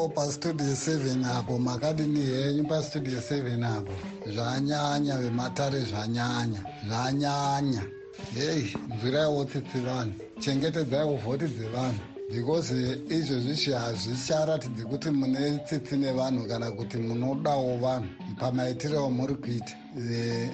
dero 0.00 0.08
pastudio 0.08 0.74
7 0.74 1.24
apo 1.38 1.58
makadini 1.58 2.20
henyu 2.20 2.64
pastudio 2.64 3.20
7 3.20 3.64
apo. 3.64 3.92
Zvanyanya 4.26 5.18
vematare 5.18 5.80
zvanyanya 5.80 6.64
zvanyanya. 6.86 7.82
Hei 8.34 8.74
nzwiraiwo 8.96 9.44
tsitsi 9.44 9.78
vanhu 9.80 10.14
chengetedzaiwo 10.40 11.16
vhoti 11.16 11.44
dzevanhu. 11.44 12.00
Because 12.30 12.70
izvezvi 13.10 13.72
hazvicharatidzi 13.72 14.84
kuti 14.84 15.10
mune 15.10 15.60
tsitsi 15.66 15.96
nevanhu 15.96 16.48
kana 16.48 16.70
kuti 16.70 16.96
munodawo 16.96 17.78
vanhu. 17.78 18.08
Pamaitiro 18.38 19.06
amuri 19.06 19.34
kuita. 19.34 19.74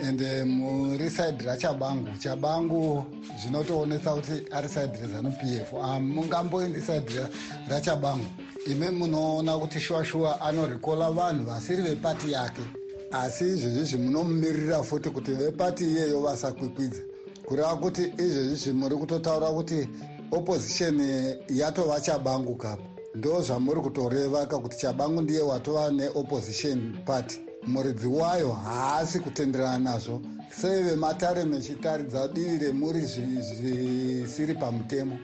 Ende 0.09 0.45
muri 0.45 1.11
saidhi 1.11 1.45
rachabangu. 1.45 2.09
Chabangu 2.19 3.05
zvinotoonesa 3.43 4.15
kuti 4.15 4.53
ari 4.53 4.69
saidhi 4.69 4.99
rezanup 5.03 5.43
f. 5.43 5.71
Hamungamboendi 5.73 6.81
saidhi 6.81 7.21
rachabangu 7.69 8.27
imi 8.67 8.91
munoona 8.91 9.59
kuti 9.59 9.81
shuwa 9.81 10.05
shuwa 10.05 10.41
anorikola 10.41 11.11
vanhu 11.11 11.45
vasiri 11.45 11.83
vepati 11.83 12.33
yake. 12.33 12.63
Asi 13.11 13.45
izvezvizvi 13.45 13.97
munomumirira 13.99 14.83
futi 14.83 15.11
kuti 15.11 15.31
vepati 15.31 15.85
iyeyo 15.85 16.21
vasakwikwidza 16.21 17.03
kureva 17.47 17.77
kuti 17.77 18.03
izvezvizvi 18.19 18.73
muri 18.73 18.97
kutotaura 18.97 19.47
kuti 19.51 19.89
opposition 20.31 21.01
yatova 21.49 22.01
chabangu 22.01 22.55
kapo. 22.57 22.83
Ndo 23.15 23.43
zvamuri 23.43 23.81
kutoreva 23.81 24.47
ka 24.47 24.59
kuti 24.59 24.77
chabangu 24.79 25.23
ndiye 25.23 25.43
watova 25.43 25.91
neopposition 25.91 26.99
party 27.05 27.41
muridzi 27.67 28.07
wayo 28.07 28.53
haasi 28.53 29.21
kutenderana 29.21 29.79
nazvo. 29.79 30.21
Sei 30.61 30.83
vematare 30.83 31.45
mechitaridza 31.45 32.29
divi 32.29 32.65
remuri 32.65 33.01
zvisiri 33.01 34.55
pamutemo 34.55 35.19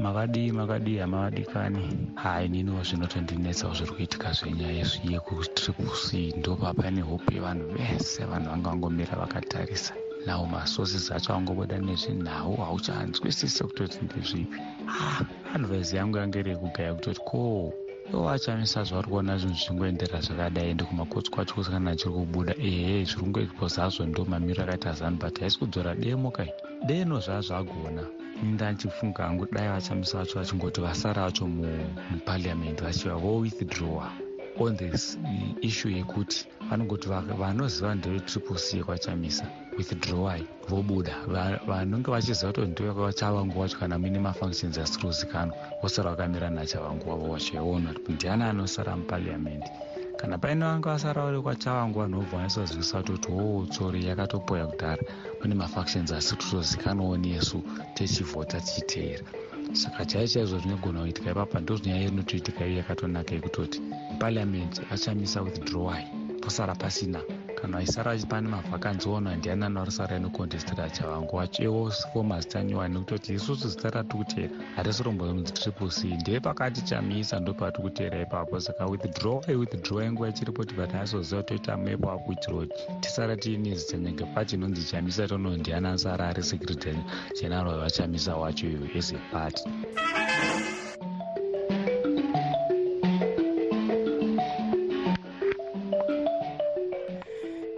makadii 0.00 0.52
makadii 0.52 0.98
hamavadikani 0.98 1.98
hai 2.14 2.48
niniwo 2.48 2.82
zvinotondinetsawo 2.82 3.74
zviri 3.74 3.92
kuitika 3.92 4.32
zvenyaya 4.32 4.86
yekutriplec 5.10 6.36
ndopa 6.36 6.74
pane 6.74 7.00
hope 7.00 7.34
yevanhu 7.34 7.66
vese 7.76 8.24
vanhu 8.24 8.50
vanga 8.50 8.70
vangomira 8.70 9.16
vakatarisa. 9.16 9.94
Nawo 10.26 10.46
masources 10.46 11.12
acho 11.12 11.34
angobuda 11.34 11.78
nezvinhau 11.78 12.56
hauchanzwisise 12.56 13.64
kutoti 13.64 13.98
ndezvipi 14.04 14.58
advise 15.54 15.96
yangu 15.96 16.16
yange 16.18 16.38
iri 16.40 16.50
yekugaya 16.50 16.94
kutoti 16.94 17.20
ko 17.20 17.72
iwo 18.12 18.30
achamisa 18.30 18.84
zvavari 18.84 19.08
kuona 19.08 19.38
zvinhu 19.38 19.54
zvichingoendera 19.54 20.20
zvakadai 20.20 20.70
ende 20.70 20.84
kumakotsi 20.84 21.30
kwacho 21.30 21.54
kusikana 21.54 21.96
chiri 21.96 22.14
kubuda. 22.14 22.54
Ehe 22.58 23.04
zviri 23.04 23.20
kungoitwa 23.20 23.68
zvazvo 23.68 24.06
ndo 24.06 24.24
mamiro 24.24 24.62
akaita 24.64 24.92
zanbat 24.92 25.40
haisi 25.40 25.58
kudzora 25.58 25.94
demo 25.94 26.30
kai 26.30 26.52
deno 26.86 27.20
zvazvagona 27.20 28.04
ndanchifunga 28.42 29.22
hangu 29.26 29.46
dai 29.52 29.68
vachamisa 29.68 30.18
vacho 30.18 30.38
vachingoti 30.38 30.80
vasara 30.80 31.22
vacho 31.22 31.46
mupariamendi 32.10 32.82
vachiva 32.82 33.14
vowithdrawa 33.14 34.06
on 34.58 34.76
this 34.76 35.18
issue 35.60 35.92
yekuti 35.96 36.46
vanongoti 36.70 37.08
vanoziva 37.38 37.94
ndevetriple 37.94 38.58
c 38.58 38.76
yekwachamisa 38.76 39.46
withdrawai 39.78 40.44
vobuda. 40.68 41.14
Vanonge 41.66 42.10
vachiziva 42.10 42.52
kuti 42.52 42.66
ndevakachavangu 42.66 43.60
wacho 43.60 43.78
kana 43.78 43.98
muine 43.98 44.18
mafunctions 44.18 44.78
asiri 44.78 45.06
kuzikanwa 45.06 45.56
vosara 45.82 46.10
vakamira 46.10 46.50
nachavangu 46.50 47.10
wavo 47.10 47.30
wacho 47.32 47.56
yaona 47.56 47.92
kuti 47.92 48.12
ndiani 48.12 48.42
anosara 48.42 48.96
mupariamendi 48.96 49.70
kana 50.22 50.38
paine 50.38 50.64
vanga 50.64 50.90
vasara 50.90 51.22
vari 51.24 51.42
kwachavangu 51.42 51.98
vanhu 51.98 52.20
vobva 52.20 52.36
vanisazivisa 52.38 53.02
kutoti 53.02 53.28
o 53.32 53.66
tsori 53.70 54.06
yakatopoya 54.06 54.66
kudhara. 54.66 55.02
Mune 55.40 55.54
mafactions 55.54 56.12
asiri 56.12 56.36
kutozikanwawo 56.42 57.16
nesu 57.16 57.62
tichivhota 57.94 58.60
tichiteera. 58.60 59.24
Saka 59.72 60.04
chai 60.04 60.28
chaizvo 60.28 60.58
zvinogona 60.58 61.00
kuitika 61.00 61.30
ipapa 61.30 61.60
ndo 61.60 61.76
zvinyaya 61.76 62.08
inotoitika 62.08 62.66
iyo 62.66 62.76
yakatonaka 62.76 63.34
yekutoti 63.34 63.82
parliament 64.18 64.80
achamisa 64.92 65.42
withdrawai 65.42 66.04
posara 66.42 66.74
pasina 66.74 67.20
kana 67.62 67.78
aisara 67.78 68.16
pane 68.28 68.48
mavhakanzi 68.48 69.08
ono 69.08 69.30
handiani 69.30 69.64
anorisara 69.64 70.16
inokontestera 70.16 70.90
chavangu 70.90 71.36
wachewo 71.36 71.90
fomazita 71.90 72.64
nyowani 72.64 72.94
nekutoti 72.94 73.34
isusu 73.34 73.68
zita 73.68 73.90
ratikutera 73.90 74.48
hatisirombozi 74.76 75.52
triple 75.52 75.88
c. 75.88 76.06
Ndepakati 76.20 76.82
chamisa 76.82 77.40
ndopati 77.40 77.82
kutera 77.82 78.20
ipapo. 78.22 78.60
Saka 78.60 78.86
withdraw 78.86 79.40
withdraw 79.48 80.12
nguva 80.12 80.28
ichiripo 80.28 80.64
tibva 80.64 80.86
tanyasoziva 80.86 81.42
toita 81.42 81.76
mepo 81.76 82.10
akuitira 82.10 82.56
kuti 82.56 82.74
tisara 83.00 83.36
tiine 83.36 83.74
zitanyenge 83.74 84.24
pati 84.24 84.54
inonzi 84.54 84.84
chamisa 84.84 85.28
tono 85.28 85.56
ndiani 85.56 85.86
asara 85.88 86.28
ari 86.28 86.42
secretary 86.42 86.98
general 87.40 87.68
wevachamisa 87.68 88.36
wacho 88.36 88.66
iyo 88.68 88.80
as 88.98 89.12
a 89.12 89.18
party 89.32 89.62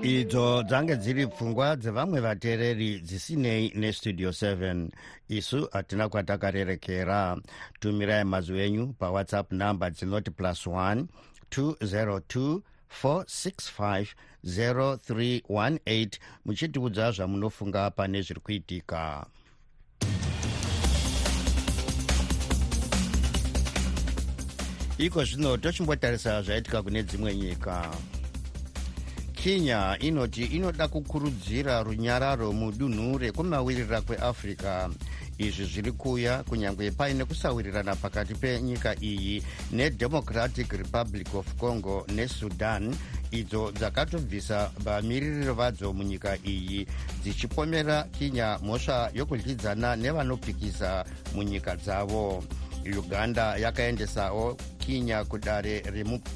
idzo 0.05 0.63
dzange 0.63 0.97
dziri 0.97 1.27
pfungwa 1.27 1.77
dzevamwe 1.77 2.21
vateereri 2.21 3.01
dzisinei 3.01 3.73
nestudio 3.75 4.31
7 4.31 4.89
isu 5.29 5.69
hatina 5.73 6.09
kwatakarerekera. 6.09 7.37
Tumirai 7.81 8.25
mazwi 8.25 8.61
enyu 8.61 8.93
pawhatsapp 8.99 9.53
namba 9.53 9.91
dzinoti 9.91 10.31
plus 10.31 10.67
1 10.67 11.05
202 11.51 12.61
465 13.03 14.07
0318 14.45 16.09
muchitiudza 16.45 17.11
zvamunofunga 17.11 17.91
pane 17.91 18.23
zviri 18.23 18.41
kuitika. 18.41 19.27
Iko 24.99 25.25
zvino 25.25 25.57
tochimbotarisa 25.57 26.43
zvaitika 26.43 26.83
kune 26.83 27.03
dzimwe 27.03 27.37
nyika 27.37 27.91
kenya 29.35 29.97
inoti 30.01 30.45
inoda 30.45 30.89
kukurudzira 30.89 31.83
runyararo 31.83 32.53
mudunhu 32.53 33.19
rekumavirira 33.19 34.01
kweafrica 34.01 34.89
izvi 35.39 35.65
zviri 35.65 35.93
kuuya 35.93 36.43
kunyange 36.43 36.91
paine 36.91 37.25
kusawirirana 37.25 37.97
pakati 37.97 38.35
penyika 38.35 38.95
iyi 39.03 39.43
nedemocratic 39.73 40.73
republic 40.73 41.35
of 41.35 41.47
congo 41.59 42.07
nesudan 42.15 42.95
idzo 43.31 43.73
dzakatobvisa 43.73 44.71
vamiririri 44.85 45.53
vadzo 45.53 45.93
munyika 45.93 46.39
iyi 46.47 46.87
dzichipomera 47.23 48.07
kenya 48.19 48.59
mhosva 48.63 49.11
yokudyidzana 49.15 49.97
nevanopikisa 49.97 51.05
munyika 51.35 51.77
dzavo. 51.77 52.45
Uganda 52.85 53.57
yakaendesawo 53.57 54.57
kenya 54.79 55.25
kudare 55.25 55.83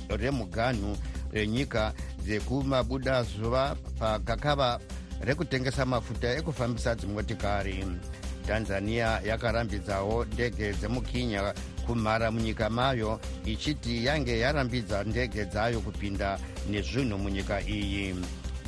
remuganhu 0.08 0.96
renyika 1.32 1.92
dzekumabuda 2.28 3.22
zuva 3.22 3.76
pagakava 3.98 4.78
rekutengesa 5.24 5.86
mafuta 5.86 6.36
ekufambisa 6.36 6.94
dzimotikari. 6.94 7.84
Tanzania 8.46 9.20
yakarambidzawo 9.24 10.24
ndege 10.24 10.72
dzemukenya 10.72 11.54
kumhara 11.86 12.30
munyika 12.30 12.70
mayo 12.70 13.20
ichiti 13.44 14.04
yange 14.04 14.38
yarambidza 14.38 15.04
ndege 15.04 15.44
dzayo 15.44 15.80
kupinda 15.80 16.38
nezvinhu 16.70 17.18
munyika 17.18 17.60
iyi. 17.60 18.14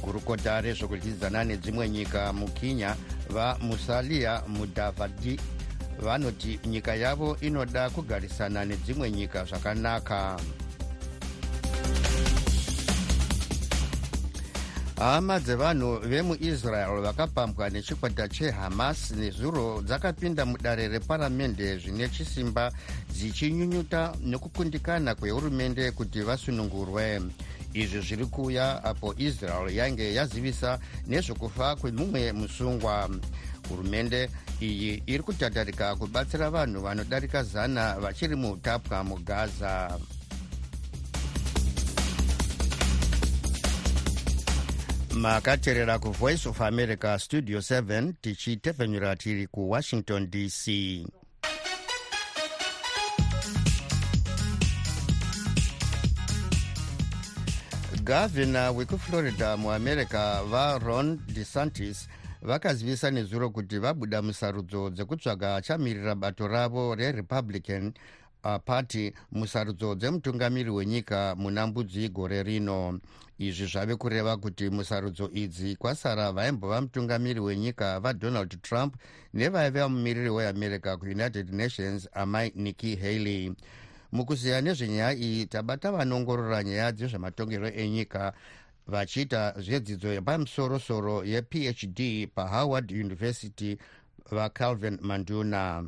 Gurukota 0.03 0.61
rezvokudyidzana 0.61 1.45
nedzimwe 1.45 1.89
nyika 1.89 2.33
mukenya 2.33 2.97
vamusalia 3.29 4.43
mudhavadi 4.49 5.41
vanoti 5.99 6.61
nyika 6.65 6.95
yavo 6.95 7.37
inoda 7.41 7.91
kugarisana 7.91 8.65
nedzimwe 8.65 9.11
nyika 9.11 9.45
zvakanaka 9.45 10.41
hama 15.01 15.41
dzevanhu 15.41 15.99
vemuisrael 15.99 17.01
vakapambwa 17.01 17.71
nechikwata 17.71 18.29
chehamas 18.29 19.11
nezuro 19.11 19.83
dzakapinda 19.83 20.47
mudare 20.47 20.89
reparamende 20.89 21.79
zvine 21.79 22.09
chisimba 22.09 22.73
dzichinyunyuta 23.13 24.13
nekukundikana 24.25 25.15
kwehurumende 25.15 25.91
kuti 25.91 26.21
vasunungurwe. 26.21 27.21
Izvi 27.75 28.01
zviri 28.01 28.27
kuuya 28.27 28.85
apo 28.85 29.15
israel 29.19 29.77
yange 29.77 30.15
yazivisa 30.15 30.79
nezvokufa 31.07 31.77
kwemumwe 31.77 32.33
musungwa. 32.33 33.09
Hurumende 33.69 34.29
iyi 34.61 35.03
iri 35.07 35.23
kutatarika 35.23 35.97
kubatsira 35.97 36.51
vanhu 36.51 36.81
vanodarika 36.81 37.43
zana 37.43 37.99
vachiri 38.01 38.37
muutapwa 38.37 39.05
mugaza 39.05 39.99
makateerera 45.15 45.99
kuvoice 45.99 46.49
of 46.49 46.61
america 46.61 47.19
studio 47.19 47.59
7 47.59 48.13
tichitevhenyura 48.21 49.17
tiri 49.17 49.47
kuwashington 49.47 50.31
dc 50.31 50.71
gavhina 58.05 58.71
wekuflorida 58.71 59.57
muamerica 59.57 60.43
varon 60.51 61.21
desantis 61.35 62.09
vakazivisa 62.43 63.11
nezuro 63.11 63.51
kuti 63.51 63.79
vabuda 63.79 64.23
musarudzo 64.23 64.91
dzekutsvaga 64.91 65.57
achamirira 65.57 66.15
bato 66.15 66.49
ravo 66.49 66.95
rerepublican 66.95 67.93
party 68.65 69.13
musarudzo 69.33 69.95
dzemutungamiri 69.95 70.71
wenyika 70.71 71.35
muna 71.39 71.67
mbudzi 71.67 72.09
gore 72.09 72.43
rino. 72.43 73.01
Izvi 73.39 73.67
zvave 73.67 73.97
kureva 73.97 74.37
kuti 74.37 74.71
musarudzo 74.71 75.31
idzi 75.33 75.77
kwasara 75.77 76.33
vaimbova 76.33 76.81
mutungamiri 76.81 77.41
wenyika 77.41 78.01
vadonald 78.01 78.63
trump 78.63 78.97
nevaiva 79.35 79.89
mumiriri 79.89 80.31
weamerica 80.31 80.97
kuunited 80.99 81.55
nations 81.55 82.09
amai 82.13 82.53
nikki 82.55 82.97
haley. 82.97 83.53
Mukuziya 84.13 84.61
nezvenyaya 84.61 85.15
iyi 85.15 85.47
tabata 85.47 85.93
vanongorora 85.93 86.63
nyaya 86.65 86.93
dzezvematongerwo 86.93 87.69
enyika 87.69 88.33
vachiita 88.87 89.55
zvedzidzo 89.59 90.13
yepamusorosoro 90.13 91.25
yephd 91.25 92.29
pahoward 92.35 92.91
university 92.93 93.79
vacalvin 94.31 94.99
manduna 95.03 95.85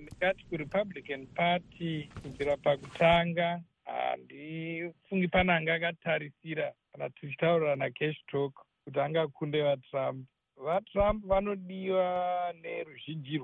ndingati 0.00 0.44
kurepublican 0.48 1.26
party 1.26 2.10
kubvira 2.22 2.56
pakutanga 2.56 3.60
handifungi 3.84 5.28
pane 5.28 5.52
anga 5.52 5.74
akatarisira 5.74 6.72
kana 6.92 7.10
tichitaurira 7.10 7.76
nacash 7.76 8.16
talk 8.26 8.54
kuti 8.84 9.00
angakunde 9.00 9.62
vatrump. 9.62 10.26
Vatrump 10.56 11.24
vanodiwa 11.26 12.54
neruzhinji 12.62 13.38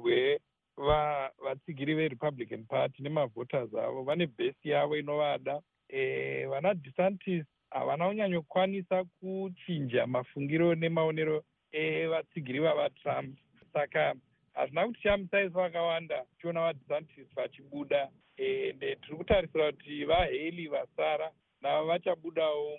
rwevatsigiri 0.77 1.95
verepublican 1.95 2.65
party 2.65 3.03
nemavhoters 3.03 3.75
avo. 3.75 4.03
Vane 4.03 4.27
bhesi 4.27 4.69
yavo 4.69 4.97
inovada. 4.97 5.61
E, 5.89 6.47
vana 6.47 6.75
desantis 6.75 7.45
havana 7.71 8.09
kunyanyokwanisa 8.09 9.05
kuchinja 9.05 10.07
mafungiro 10.07 10.75
nemaonero 10.75 11.43
evatsigiri 11.73 12.59
vavatrump. 12.61 13.37
Saka 13.73 14.15
hazvina 14.57 14.87
kuti 14.87 15.03
chamusaisa 15.03 15.61
vakawanda 15.61 16.25
tichiona 16.25 16.61
vadesantis 16.61 17.27
vachibuda 17.37 18.09
ende 18.37 18.97
tiri 18.97 19.17
kutarisira 19.17 19.73
kuti 19.73 20.05
vahaley 20.05 20.69
vasara 20.69 21.31
navo 21.63 21.87
vachabudawo 21.87 22.79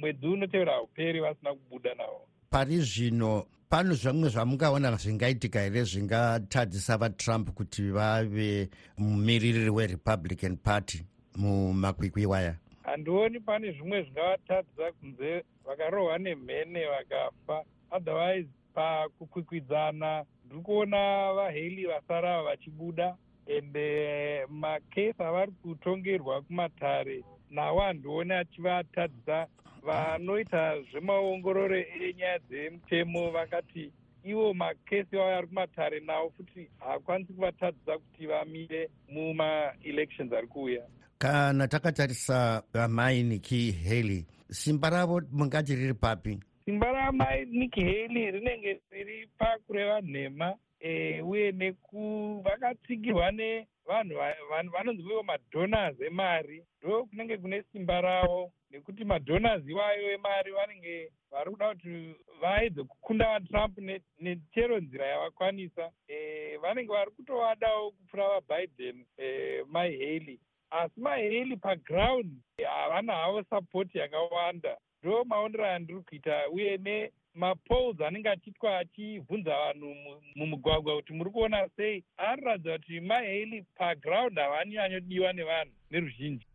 mwedzi 0.00 0.26
unotevera 0.26 0.72
hauperi 0.72 1.20
vasina 1.20 1.54
kubuda 1.54 1.94
navo. 1.94 2.28
Pari 2.50 2.76
zvino 2.76 3.46
pano 3.68 3.94
zvamwe 3.94 4.28
zvamungaona 4.28 4.96
zvingaitika 4.96 5.60
here 5.60 5.84
zvingatadzisa 5.84 6.98
vatrump 6.98 7.50
kuti 7.50 7.90
vave 7.90 8.68
mumiririri 8.98 9.70
werepublican 9.70 10.56
party 10.56 11.04
mumakwikwi 11.36 12.26
waya? 12.26 12.56
Handioni 12.82 13.40
pane 13.40 13.72
zvimwe 13.72 14.02
zvingavatadzisa 14.02 14.92
kunze 14.92 15.44
vakarohwa 15.64 16.18
nemhene 16.18 16.86
vakafa. 16.86 17.64
Otherwise 17.90 18.48
pakukwikwidzana 18.74 20.24
ndiri 20.50 20.62
kuona 20.62 21.32
vahaley 21.32 21.86
vasara 21.86 22.42
vachibuda 22.42 23.16
ende 23.46 24.46
makesi 24.48 25.22
avari 25.22 25.52
kutongerwa 25.52 26.42
kumatare. 26.42 27.24
Nawo 27.50 27.80
handioni 27.80 28.32
achivatadzisa 28.32 29.46
vanoita 29.82 30.82
zvemaongororo 30.82 31.76
enyaya 31.76 32.38
dzemutemo 32.38 33.30
vakati 33.30 33.92
ivo 34.24 34.54
makesi 34.54 35.16
avo 35.16 35.36
ari 35.36 35.46
kumatare 35.46 36.00
nawo 36.00 36.32
futi 36.36 36.68
haakwanisi 36.78 37.32
kuvatadzisa 37.32 37.98
kuti 37.98 38.26
vamire 38.26 38.90
mumaelections 39.08 40.32
ari 40.32 40.46
kuuya. 40.46 40.82
Kana 41.18 41.68
takatarisa 41.68 42.62
amai 42.72 43.22
niki 43.22 43.72
haley 43.72 44.26
simba 44.50 44.90
ravo 44.90 45.22
mungati 45.32 45.74
riri 45.74 45.94
papi 45.94 46.38
simba 46.70 46.92
ramai 46.92 47.44
niki 47.44 47.80
haley 47.84 48.30
rinenge 48.30 48.80
riri 48.90 49.26
pakureva 49.38 50.00
nhema 50.00 50.56
e, 50.80 51.20
uye 51.20 51.52
neku 51.52 52.40
vakatsigirwa 52.44 53.32
nevanhu 53.32 54.70
vanonzi 54.72 55.02
vivo 55.02 55.22
madonors 55.22 56.00
emari. 56.00 56.64
Ndo 56.82 57.04
kunenge 57.04 57.36
kune 57.36 57.62
simba 57.72 58.00
ravo 58.00 58.52
nekuti 58.70 59.04
madonors 59.04 59.68
iwayo 59.68 60.12
emari 60.12 60.52
vanenge 60.52 61.12
vari 61.30 61.50
kuda 61.50 61.68
kuti 61.74 62.14
vaedze 62.40 62.82
kukunda 62.84 63.28
vatrump 63.38 63.78
nechero 64.20 64.78
nzira 64.80 65.06
yavakwanisa. 65.06 65.90
E, 66.08 66.56
vanenge 66.56 66.92
vari 66.92 67.10
kutovadawo 67.10 67.90
kupfuura 67.90 68.40
vabiden 68.48 69.04
e, 69.18 69.62
myhaley 69.72 70.38
asi 70.70 71.00
myhaley 71.00 71.56
paground 71.56 72.30
havana 72.66 73.12
havo 73.12 73.42
sapoti 73.42 73.98
yakawanda 73.98 74.76
ndo 75.02 75.24
maonero 75.24 75.66
andiri 75.66 76.00
kuita 76.00 76.48
uye 76.52 76.76
nemapolls 76.76 78.00
anenge 78.00 78.28
achiitwa 78.28 78.78
achibvunza 78.78 79.50
vanhu 79.50 79.94
mumugwagwa 80.36 80.96
kuti 80.96 81.12
muri 81.12 81.30
kuona 81.30 81.68
sei. 81.76 82.04
Anoratidza 82.16 82.78
kuti 82.78 83.00
myhaley 83.00 83.64
paground 83.78 84.38
havanyanyodiwa 84.38 85.32
nevanhu 85.32 85.72
neruzhinji. 85.90 86.46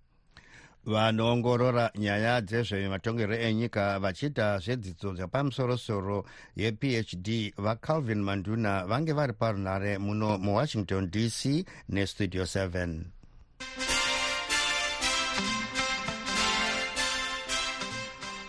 Vanoongorora 0.86 1.91
nyaya 1.95 2.41
dzezvematongerwo 2.41 3.36
enyika 3.36 3.99
vachiita 3.99 4.58
zvedzidzo 4.58 5.13
dzepamusorosoro 5.13 6.25
yephd 6.55 7.53
vacalvin 7.58 8.21
manduna 8.21 8.86
vange 8.86 9.13
vari 9.13 9.34
parunhare 9.34 9.97
muno 9.97 10.38
muwashington 10.38 11.10
dc 11.10 11.65
nestudio 11.89 12.43
7 12.43 13.14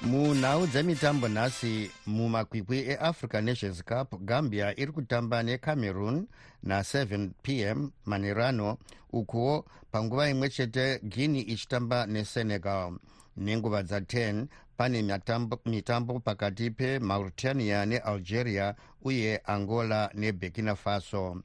munhau 0.07 0.67
dzemitambo 0.67 1.29
nhasi 1.29 1.91
mumakwikwi 2.07 2.79
eafrica 2.79 3.41
nations 3.41 3.85
cup 3.85 4.21
gambia 4.21 4.81
iri 4.81 4.93
kutamba 4.93 5.43
necameroon 5.43 6.27
na7 6.65 7.31
p 7.43 7.63
m 7.63 7.91
manirano 8.05 8.79
ukuwo 9.13 9.65
panguva 9.91 10.31
imwe 10.31 10.49
chete 10.49 11.01
guinea 11.03 11.47
ichitamba 11.47 12.07
nesenegal. 12.07 12.93
Nenguva 13.37 13.83
dza10 13.83 14.47
pane 14.77 15.03
mitambo 15.67 16.21
pakati 16.21 16.71
pemauritania 16.71 17.87
nealgeria 17.87 18.75
uye 19.03 19.41
angola 19.45 20.11
neburkina 20.15 20.77
faso. 20.77 21.43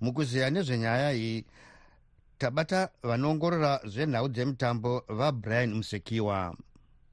Mukuziya 0.00 0.50
nezvenyaya 0.50 1.12
iyi 1.12 1.44
tabata 2.38 2.88
vanoongorora 3.02 3.80
zvenhau 3.84 4.28
dzemitambo 4.28 5.04
vabrian 5.08 5.74
musekiwa 5.74 6.54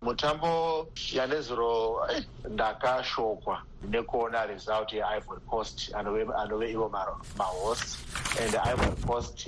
mutambo 0.02 0.88
yanezuro 1.14 2.00
eh, 2.10 2.24
ndakashokwa. 2.50 3.62
Nekuona 3.90 4.46
result 4.46 4.94
yeivory 4.94 5.42
coast 5.48 5.92
anove 5.96 6.72
ivo 6.72 6.90
mahost. 7.38 7.98
And 8.40 8.56
ivory 8.56 8.96
coast 9.06 9.48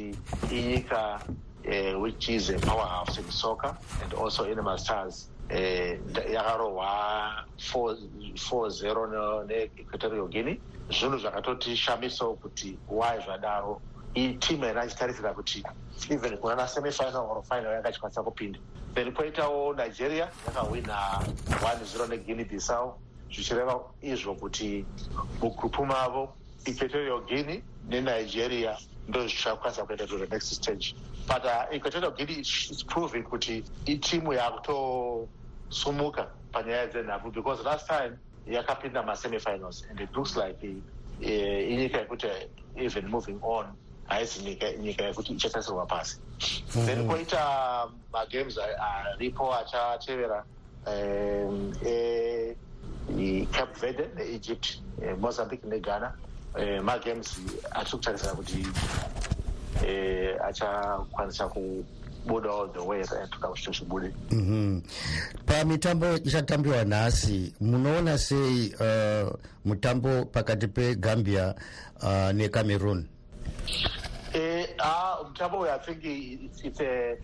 inyika 0.52 1.22
uh, 1.66 2.00
which 2.02 2.30
is 2.30 2.50
a 2.50 2.60
power 2.60 2.86
house 2.86 3.18
in 3.18 3.30
soccer 3.32 3.76
and 4.04 4.14
also 4.14 4.44
in 4.44 4.62
masters 4.64 5.30
eh, 5.50 5.98
yakarohwa 6.32 7.46
4-0 7.58 9.48
neequatorial 9.48 10.28
guinea. 10.30 10.58
Zvinhu 10.90 11.18
zvakatotishamisawo 11.20 12.36
kuti 12.36 12.78
wai 12.90 13.20
zvadaro. 13.20 13.82
Itimu 14.14 14.66
yana 14.66 14.86
ichitarisira 14.86 15.34
kuti 15.34 15.64
even 16.10 16.38
kuna 16.38 16.56
na 16.56 16.68
semifinal 16.68 17.30
or 17.30 17.44
final 17.44 17.74
yanga 17.74 17.90
ichikwanisa 17.90 18.24
kupinda 18.24 18.60
then 18.94 19.12
kwoitawo 19.14 19.74
nigeria 19.74 20.30
yakawina 20.48 21.22
1-0 21.50 22.10
neguinea 22.10 22.46
bissau. 22.46 23.00
Zvichireva 23.34 23.80
izvo 24.02 24.36
kuti 24.36 24.86
mugrupu 25.42 25.86
mavo 25.86 26.34
equatorial 26.66 27.22
guinea 27.26 27.62
nenigeria 27.90 28.78
ndo 29.08 29.28
zvichakwanisa 29.28 29.86
kuenda 29.86 30.08
to 30.08 30.18
the 30.18 30.28
next 30.28 30.54
stage. 30.54 30.96
But 31.28 31.46
uh, 31.46 31.66
equatorial 31.72 32.12
guinea 32.12 32.40
is 32.40 32.84
proving 32.88 33.24
kuti 33.24 33.64
itimu 33.86 34.34
yakutosumuka 34.34 36.28
panyaya 36.52 36.88
dzenhabvu 36.88 37.32
because 37.32 37.64
last 37.64 37.88
time 37.88 38.18
yakapinda 38.48 39.04
masemifinals 39.04 39.86
and 39.90 40.00
it 40.00 40.10
looks 40.16 40.36
like 40.36 40.58
uh, 40.68 41.72
inyika 41.72 41.98
yekuti 41.98 42.28
even 42.76 43.08
moving 43.08 43.40
on 43.42 43.66
haisi 44.08 44.42
nyika 44.82 45.14
pasi 45.88 46.18
then 46.86 47.08
koita 47.08 47.88
magames 48.14 48.58
aripo 48.58 49.56
achatevera 49.56 50.44
ecape 53.18 53.80
verde 53.82 54.08
neegypt 54.16 54.80
mozambique 55.20 55.66
neghana 55.70 56.14
magames 56.84 57.38
atiri 57.72 57.92
kutarisira 57.98 58.34
kuti 58.34 58.68
achakwanisa 60.48 61.48
kubudawo 61.48 62.68
the 62.68 62.80
way 62.80 63.04
toda 63.04 63.48
kuti 63.48 63.64
tochibude 63.64 64.12
pamitambo 65.46 66.16
ichatambiwa 66.16 66.84
nhasi 66.86 67.54
munoona 67.62 68.18
sei 68.18 68.74
uh, 68.80 69.34
mutambo 69.66 70.26
pakati 70.26 70.68
pegambia 70.68 71.56
uh, 72.04 72.32
necameroon 72.32 73.06
Uh, 74.34 75.28
mutambo 75.28 75.60
uyu 75.60 75.72
i 75.72 75.80
think 75.80 76.04
it's, 76.06 76.64
it's, 76.64 76.80
a, 76.82 77.18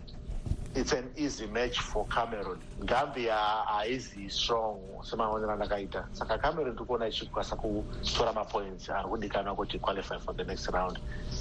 it's 0.74 0.92
an 0.92 1.04
easy 1.16 1.46
match 1.46 1.80
for 1.80 2.06
cameroon. 2.06 2.58
Gambia 2.84 3.34
haizi 3.66 4.30
strong 4.30 4.78
semaonero 5.02 5.52
andakaita 5.52 6.08
saka 6.12 6.38
cameroon 6.38 6.74
tiri 6.76 6.86
kuona 6.86 7.08
ichikwanisa 7.08 7.56
kutora 7.56 8.32
mapoints 8.32 8.90
ari 8.90 9.08
kudikanwa 9.08 9.54
kuti 9.56 9.78
qualify 9.78 10.18
for 10.18 10.34
the 10.36 10.44
next 10.44 10.68
round. 10.68 10.98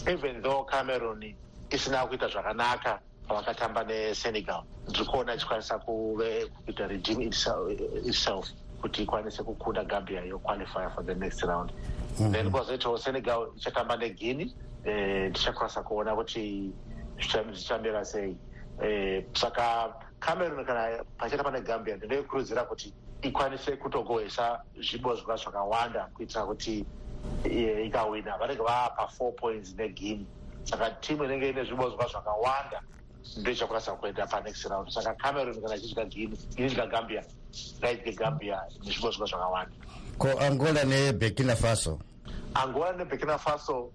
Even 0.08 0.42
though 0.42 0.64
cameroon 0.66 1.34
isina 1.70 2.08
kuita 2.08 2.28
zvakanaka 2.28 3.00
pavakatamba 3.28 3.84
nesenegal 3.84 4.64
ndiri 4.90 5.06
kuona 5.06 5.36
ichikwanisa 5.36 5.80
kuita 5.80 6.88
regime 6.88 7.26
itself 8.06 8.50
kuti 8.82 9.04
ikwanise 9.04 9.44
kukunda 9.44 9.84
gambia 9.84 10.22
yoqualify 10.22 10.90
for 10.96 11.06
the 11.06 11.16
next 11.16 11.42
round. 11.44 11.72
Mm 12.20 12.28
-hmm. 12.28 12.32
then 12.32 12.52
kwazoitawo 12.52 12.98
senegal 12.98 13.48
ichatamba 13.58 13.98
neguinea 13.98 14.48
tichakwanisa 15.34 15.84
kuona 15.84 16.16
kuti 16.16 16.72
zvichambira 17.20 18.06
sei. 18.06 18.38
Saka 19.34 19.94
cameron 20.20 20.66
kana 20.66 21.04
pachata 21.18 21.44
pane 21.44 21.62
gambia 21.62 21.96
ndinoikurudzira 21.96 22.64
kuti 22.64 22.94
ikwanise 23.22 23.76
kutogohwesa 23.76 24.60
zvibozwa 24.80 25.36
zvakawanda 25.36 26.10
kuitira 26.14 26.46
kuti 26.46 26.86
ikawina. 27.86 28.38
Vanenge 28.38 28.64
vaapa 28.64 29.08
four 29.08 29.36
points 29.36 29.76
neguinea 29.76 30.26
saka 30.64 30.90
timu 30.90 31.24
inenge 31.24 31.50
ine 31.50 31.64
zvibozwa 31.64 32.08
zvakawanda 32.08 32.82
ndo 33.38 33.52
ichakwanisa 33.52 33.92
kuenda 33.92 34.28
panext 34.28 34.66
round. 34.66 34.90
Saka 34.90 35.14
cameron 35.16 35.62
kana 35.62 35.76
ichidya 35.76 36.06
guinea 36.06 36.38
inidya 36.58 36.88
gambia 36.88 37.24
ngaidye 37.80 38.14
gambia 38.14 38.62
nezvibozwa 38.86 39.28
zvakawanda. 39.28 39.76
Ko 40.18 40.28
angola 40.40 40.84
neburkina 40.84 41.56
faso? 41.56 42.00
Angola 42.54 42.94
neburkina 42.94 43.38
faso 43.38 43.92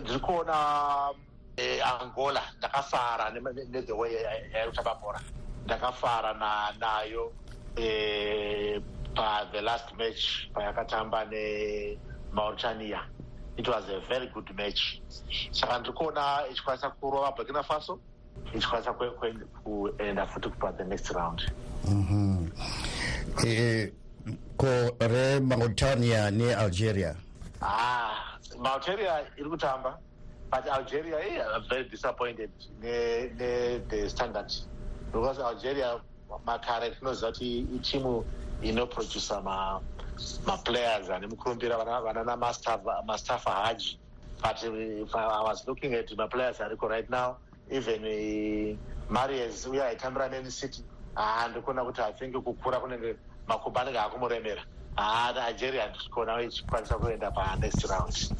ndiri 0.00 0.18
kuona 0.18 0.54
angola 2.00 2.42
ndakafara 2.58 3.30
nethe 3.70 3.92
way 3.92 4.12
yairi 4.52 4.72
bhora 5.00 5.20
ndakafara 5.64 6.32
nayo 6.80 7.32
pathe 9.14 9.60
last 9.60 9.92
match 9.98 10.48
payakatamba 10.54 11.24
nemauritania 11.24 13.00
it 13.58 13.68
was 13.68 13.84
a 13.90 14.00
very 14.08 14.26
good 14.28 14.50
match. 14.56 15.00
Saka 15.50 15.78
ndiri 15.78 15.92
kuona 15.94 16.42
ichikwanisa 16.52 16.90
kurova 16.90 17.32
burkina 17.32 17.62
faso 17.62 17.98
ichikwanisa 18.54 18.92
kuenda 18.92 20.26
futi 20.26 20.48
kupa 20.48 20.72
the 20.72 20.84
next 20.84 21.10
round. 21.10 21.52
Ko 24.56 24.96
remauritania 25.00 26.30
nealgeria 26.30 27.14
ah 27.62 28.31
malteria 28.58 29.26
iri 29.36 29.50
kutamba 29.50 29.98
but 30.50 30.66
algeria 30.68 31.16
are 31.16 31.60
very 31.68 31.84
disappointed 31.88 32.50
nethe 32.80 34.08
standard 34.10 34.52
because 35.12 35.38
algeria 35.38 36.00
makare 36.46 36.90
tinoziva 36.90 37.32
kuti 37.32 37.60
itimu 37.76 38.24
inoproduca 38.62 39.40
maplayers 40.46 41.10
ane 41.10 41.26
mukurumbira 41.26 41.76
vana 41.78 42.24
namastaff 42.24 43.44
haji. 43.44 43.98
But 44.42 44.62
if 44.64 45.14
i 45.14 45.42
was 45.42 45.66
looking 45.68 45.94
at 45.94 46.08
maplayers 46.10 46.58
ariko 46.60 46.88
right 46.90 47.08
now 47.10 47.36
even 47.70 48.78
marias 49.08 49.66
uye 49.66 49.82
aitambira 49.82 50.30
man 50.30 50.50
city 50.50 50.84
haa 51.14 51.48
ndikuona 51.48 51.84
kuti 51.84 52.00
i 52.02 52.12
think 52.12 52.34
kukura 52.36 52.80
kunenge 52.80 53.16
makumba 53.46 53.80
anenge 53.80 53.98
akumuremera 54.96 55.42
haa 55.42 55.50
nigeria 55.50 55.88
ndikuona 55.88 56.42
ichikwanisa 56.42 56.94
kuenda 56.98 57.30
panext 57.30 57.84
round. 57.84 58.36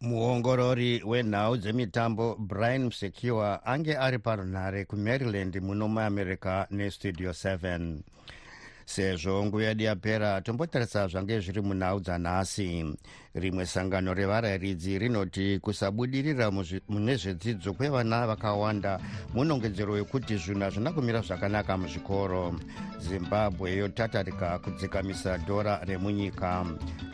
Muongorori 0.00 1.02
wenhau 1.06 1.56
dzemitambo 1.56 2.34
brian 2.34 2.84
msekiwa 2.84 3.66
ange 3.66 3.96
ari 3.96 4.18
parunhare 4.18 4.84
kumaryland 4.84 5.56
muno 5.56 5.88
muamerica 5.88 6.66
nestudio 6.70 7.30
7 7.30 7.98
sezvo 8.84 9.46
nguva 9.46 9.64
yedu 9.64 9.84
yapera 9.84 10.40
tombotarisa 10.40 11.06
zvange 11.06 11.40
zviri 11.40 11.60
munhau 11.60 12.00
dzanhasi 12.00 12.96
rimwe 13.34 13.66
sangano 13.66 14.14
revarayiridzi 14.14 14.98
rinoti 14.98 15.58
kusabudirira 15.62 16.50
mune 16.88 17.16
zvedzidzo 17.16 17.72
kwevana 17.72 18.26
vakawanda 18.26 18.98
munongedzero 19.34 19.92
wekuti 19.92 20.36
zvinhu 20.36 20.60
hazvina 20.60 20.92
kumira 20.92 21.20
zvakanaka 21.20 21.76
muzvikoro. 21.76 22.54
Zimbabwe 22.98 23.76
yotatarika 23.76 24.58
kudzikamisa 24.58 25.38
dhora 25.38 25.80
remunyika. 25.84 26.66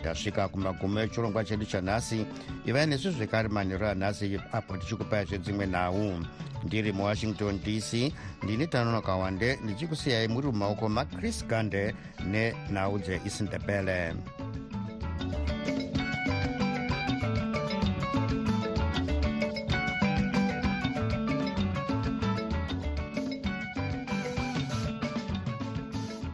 Tasvika 0.03 0.49
kumagumo 0.49 1.01
echirongwa 1.01 1.45
chedu 1.45 1.65
chanhasi 1.65 2.27
ivai 2.65 2.87
nesu 2.87 3.11
zvekare 3.11 3.49
manhero 3.49 3.89
anhasi 3.89 4.41
apo 4.53 4.77
tichikupai 4.77 5.27
zvedzimwe 5.27 5.67
nhau. 5.67 6.25
Ndiri 6.65 6.93
muwashington 6.93 7.61
dc 7.65 8.13
ndini 8.43 8.67
tanonoka 8.67 9.17
wande 9.17 9.59
ndichikusiyai 9.65 10.29
muri 10.29 10.47
mumaoko 10.47 10.89
machris 10.89 11.47
gande 11.47 11.95
nenhau 12.27 12.99
dzeisindebele 12.99 14.15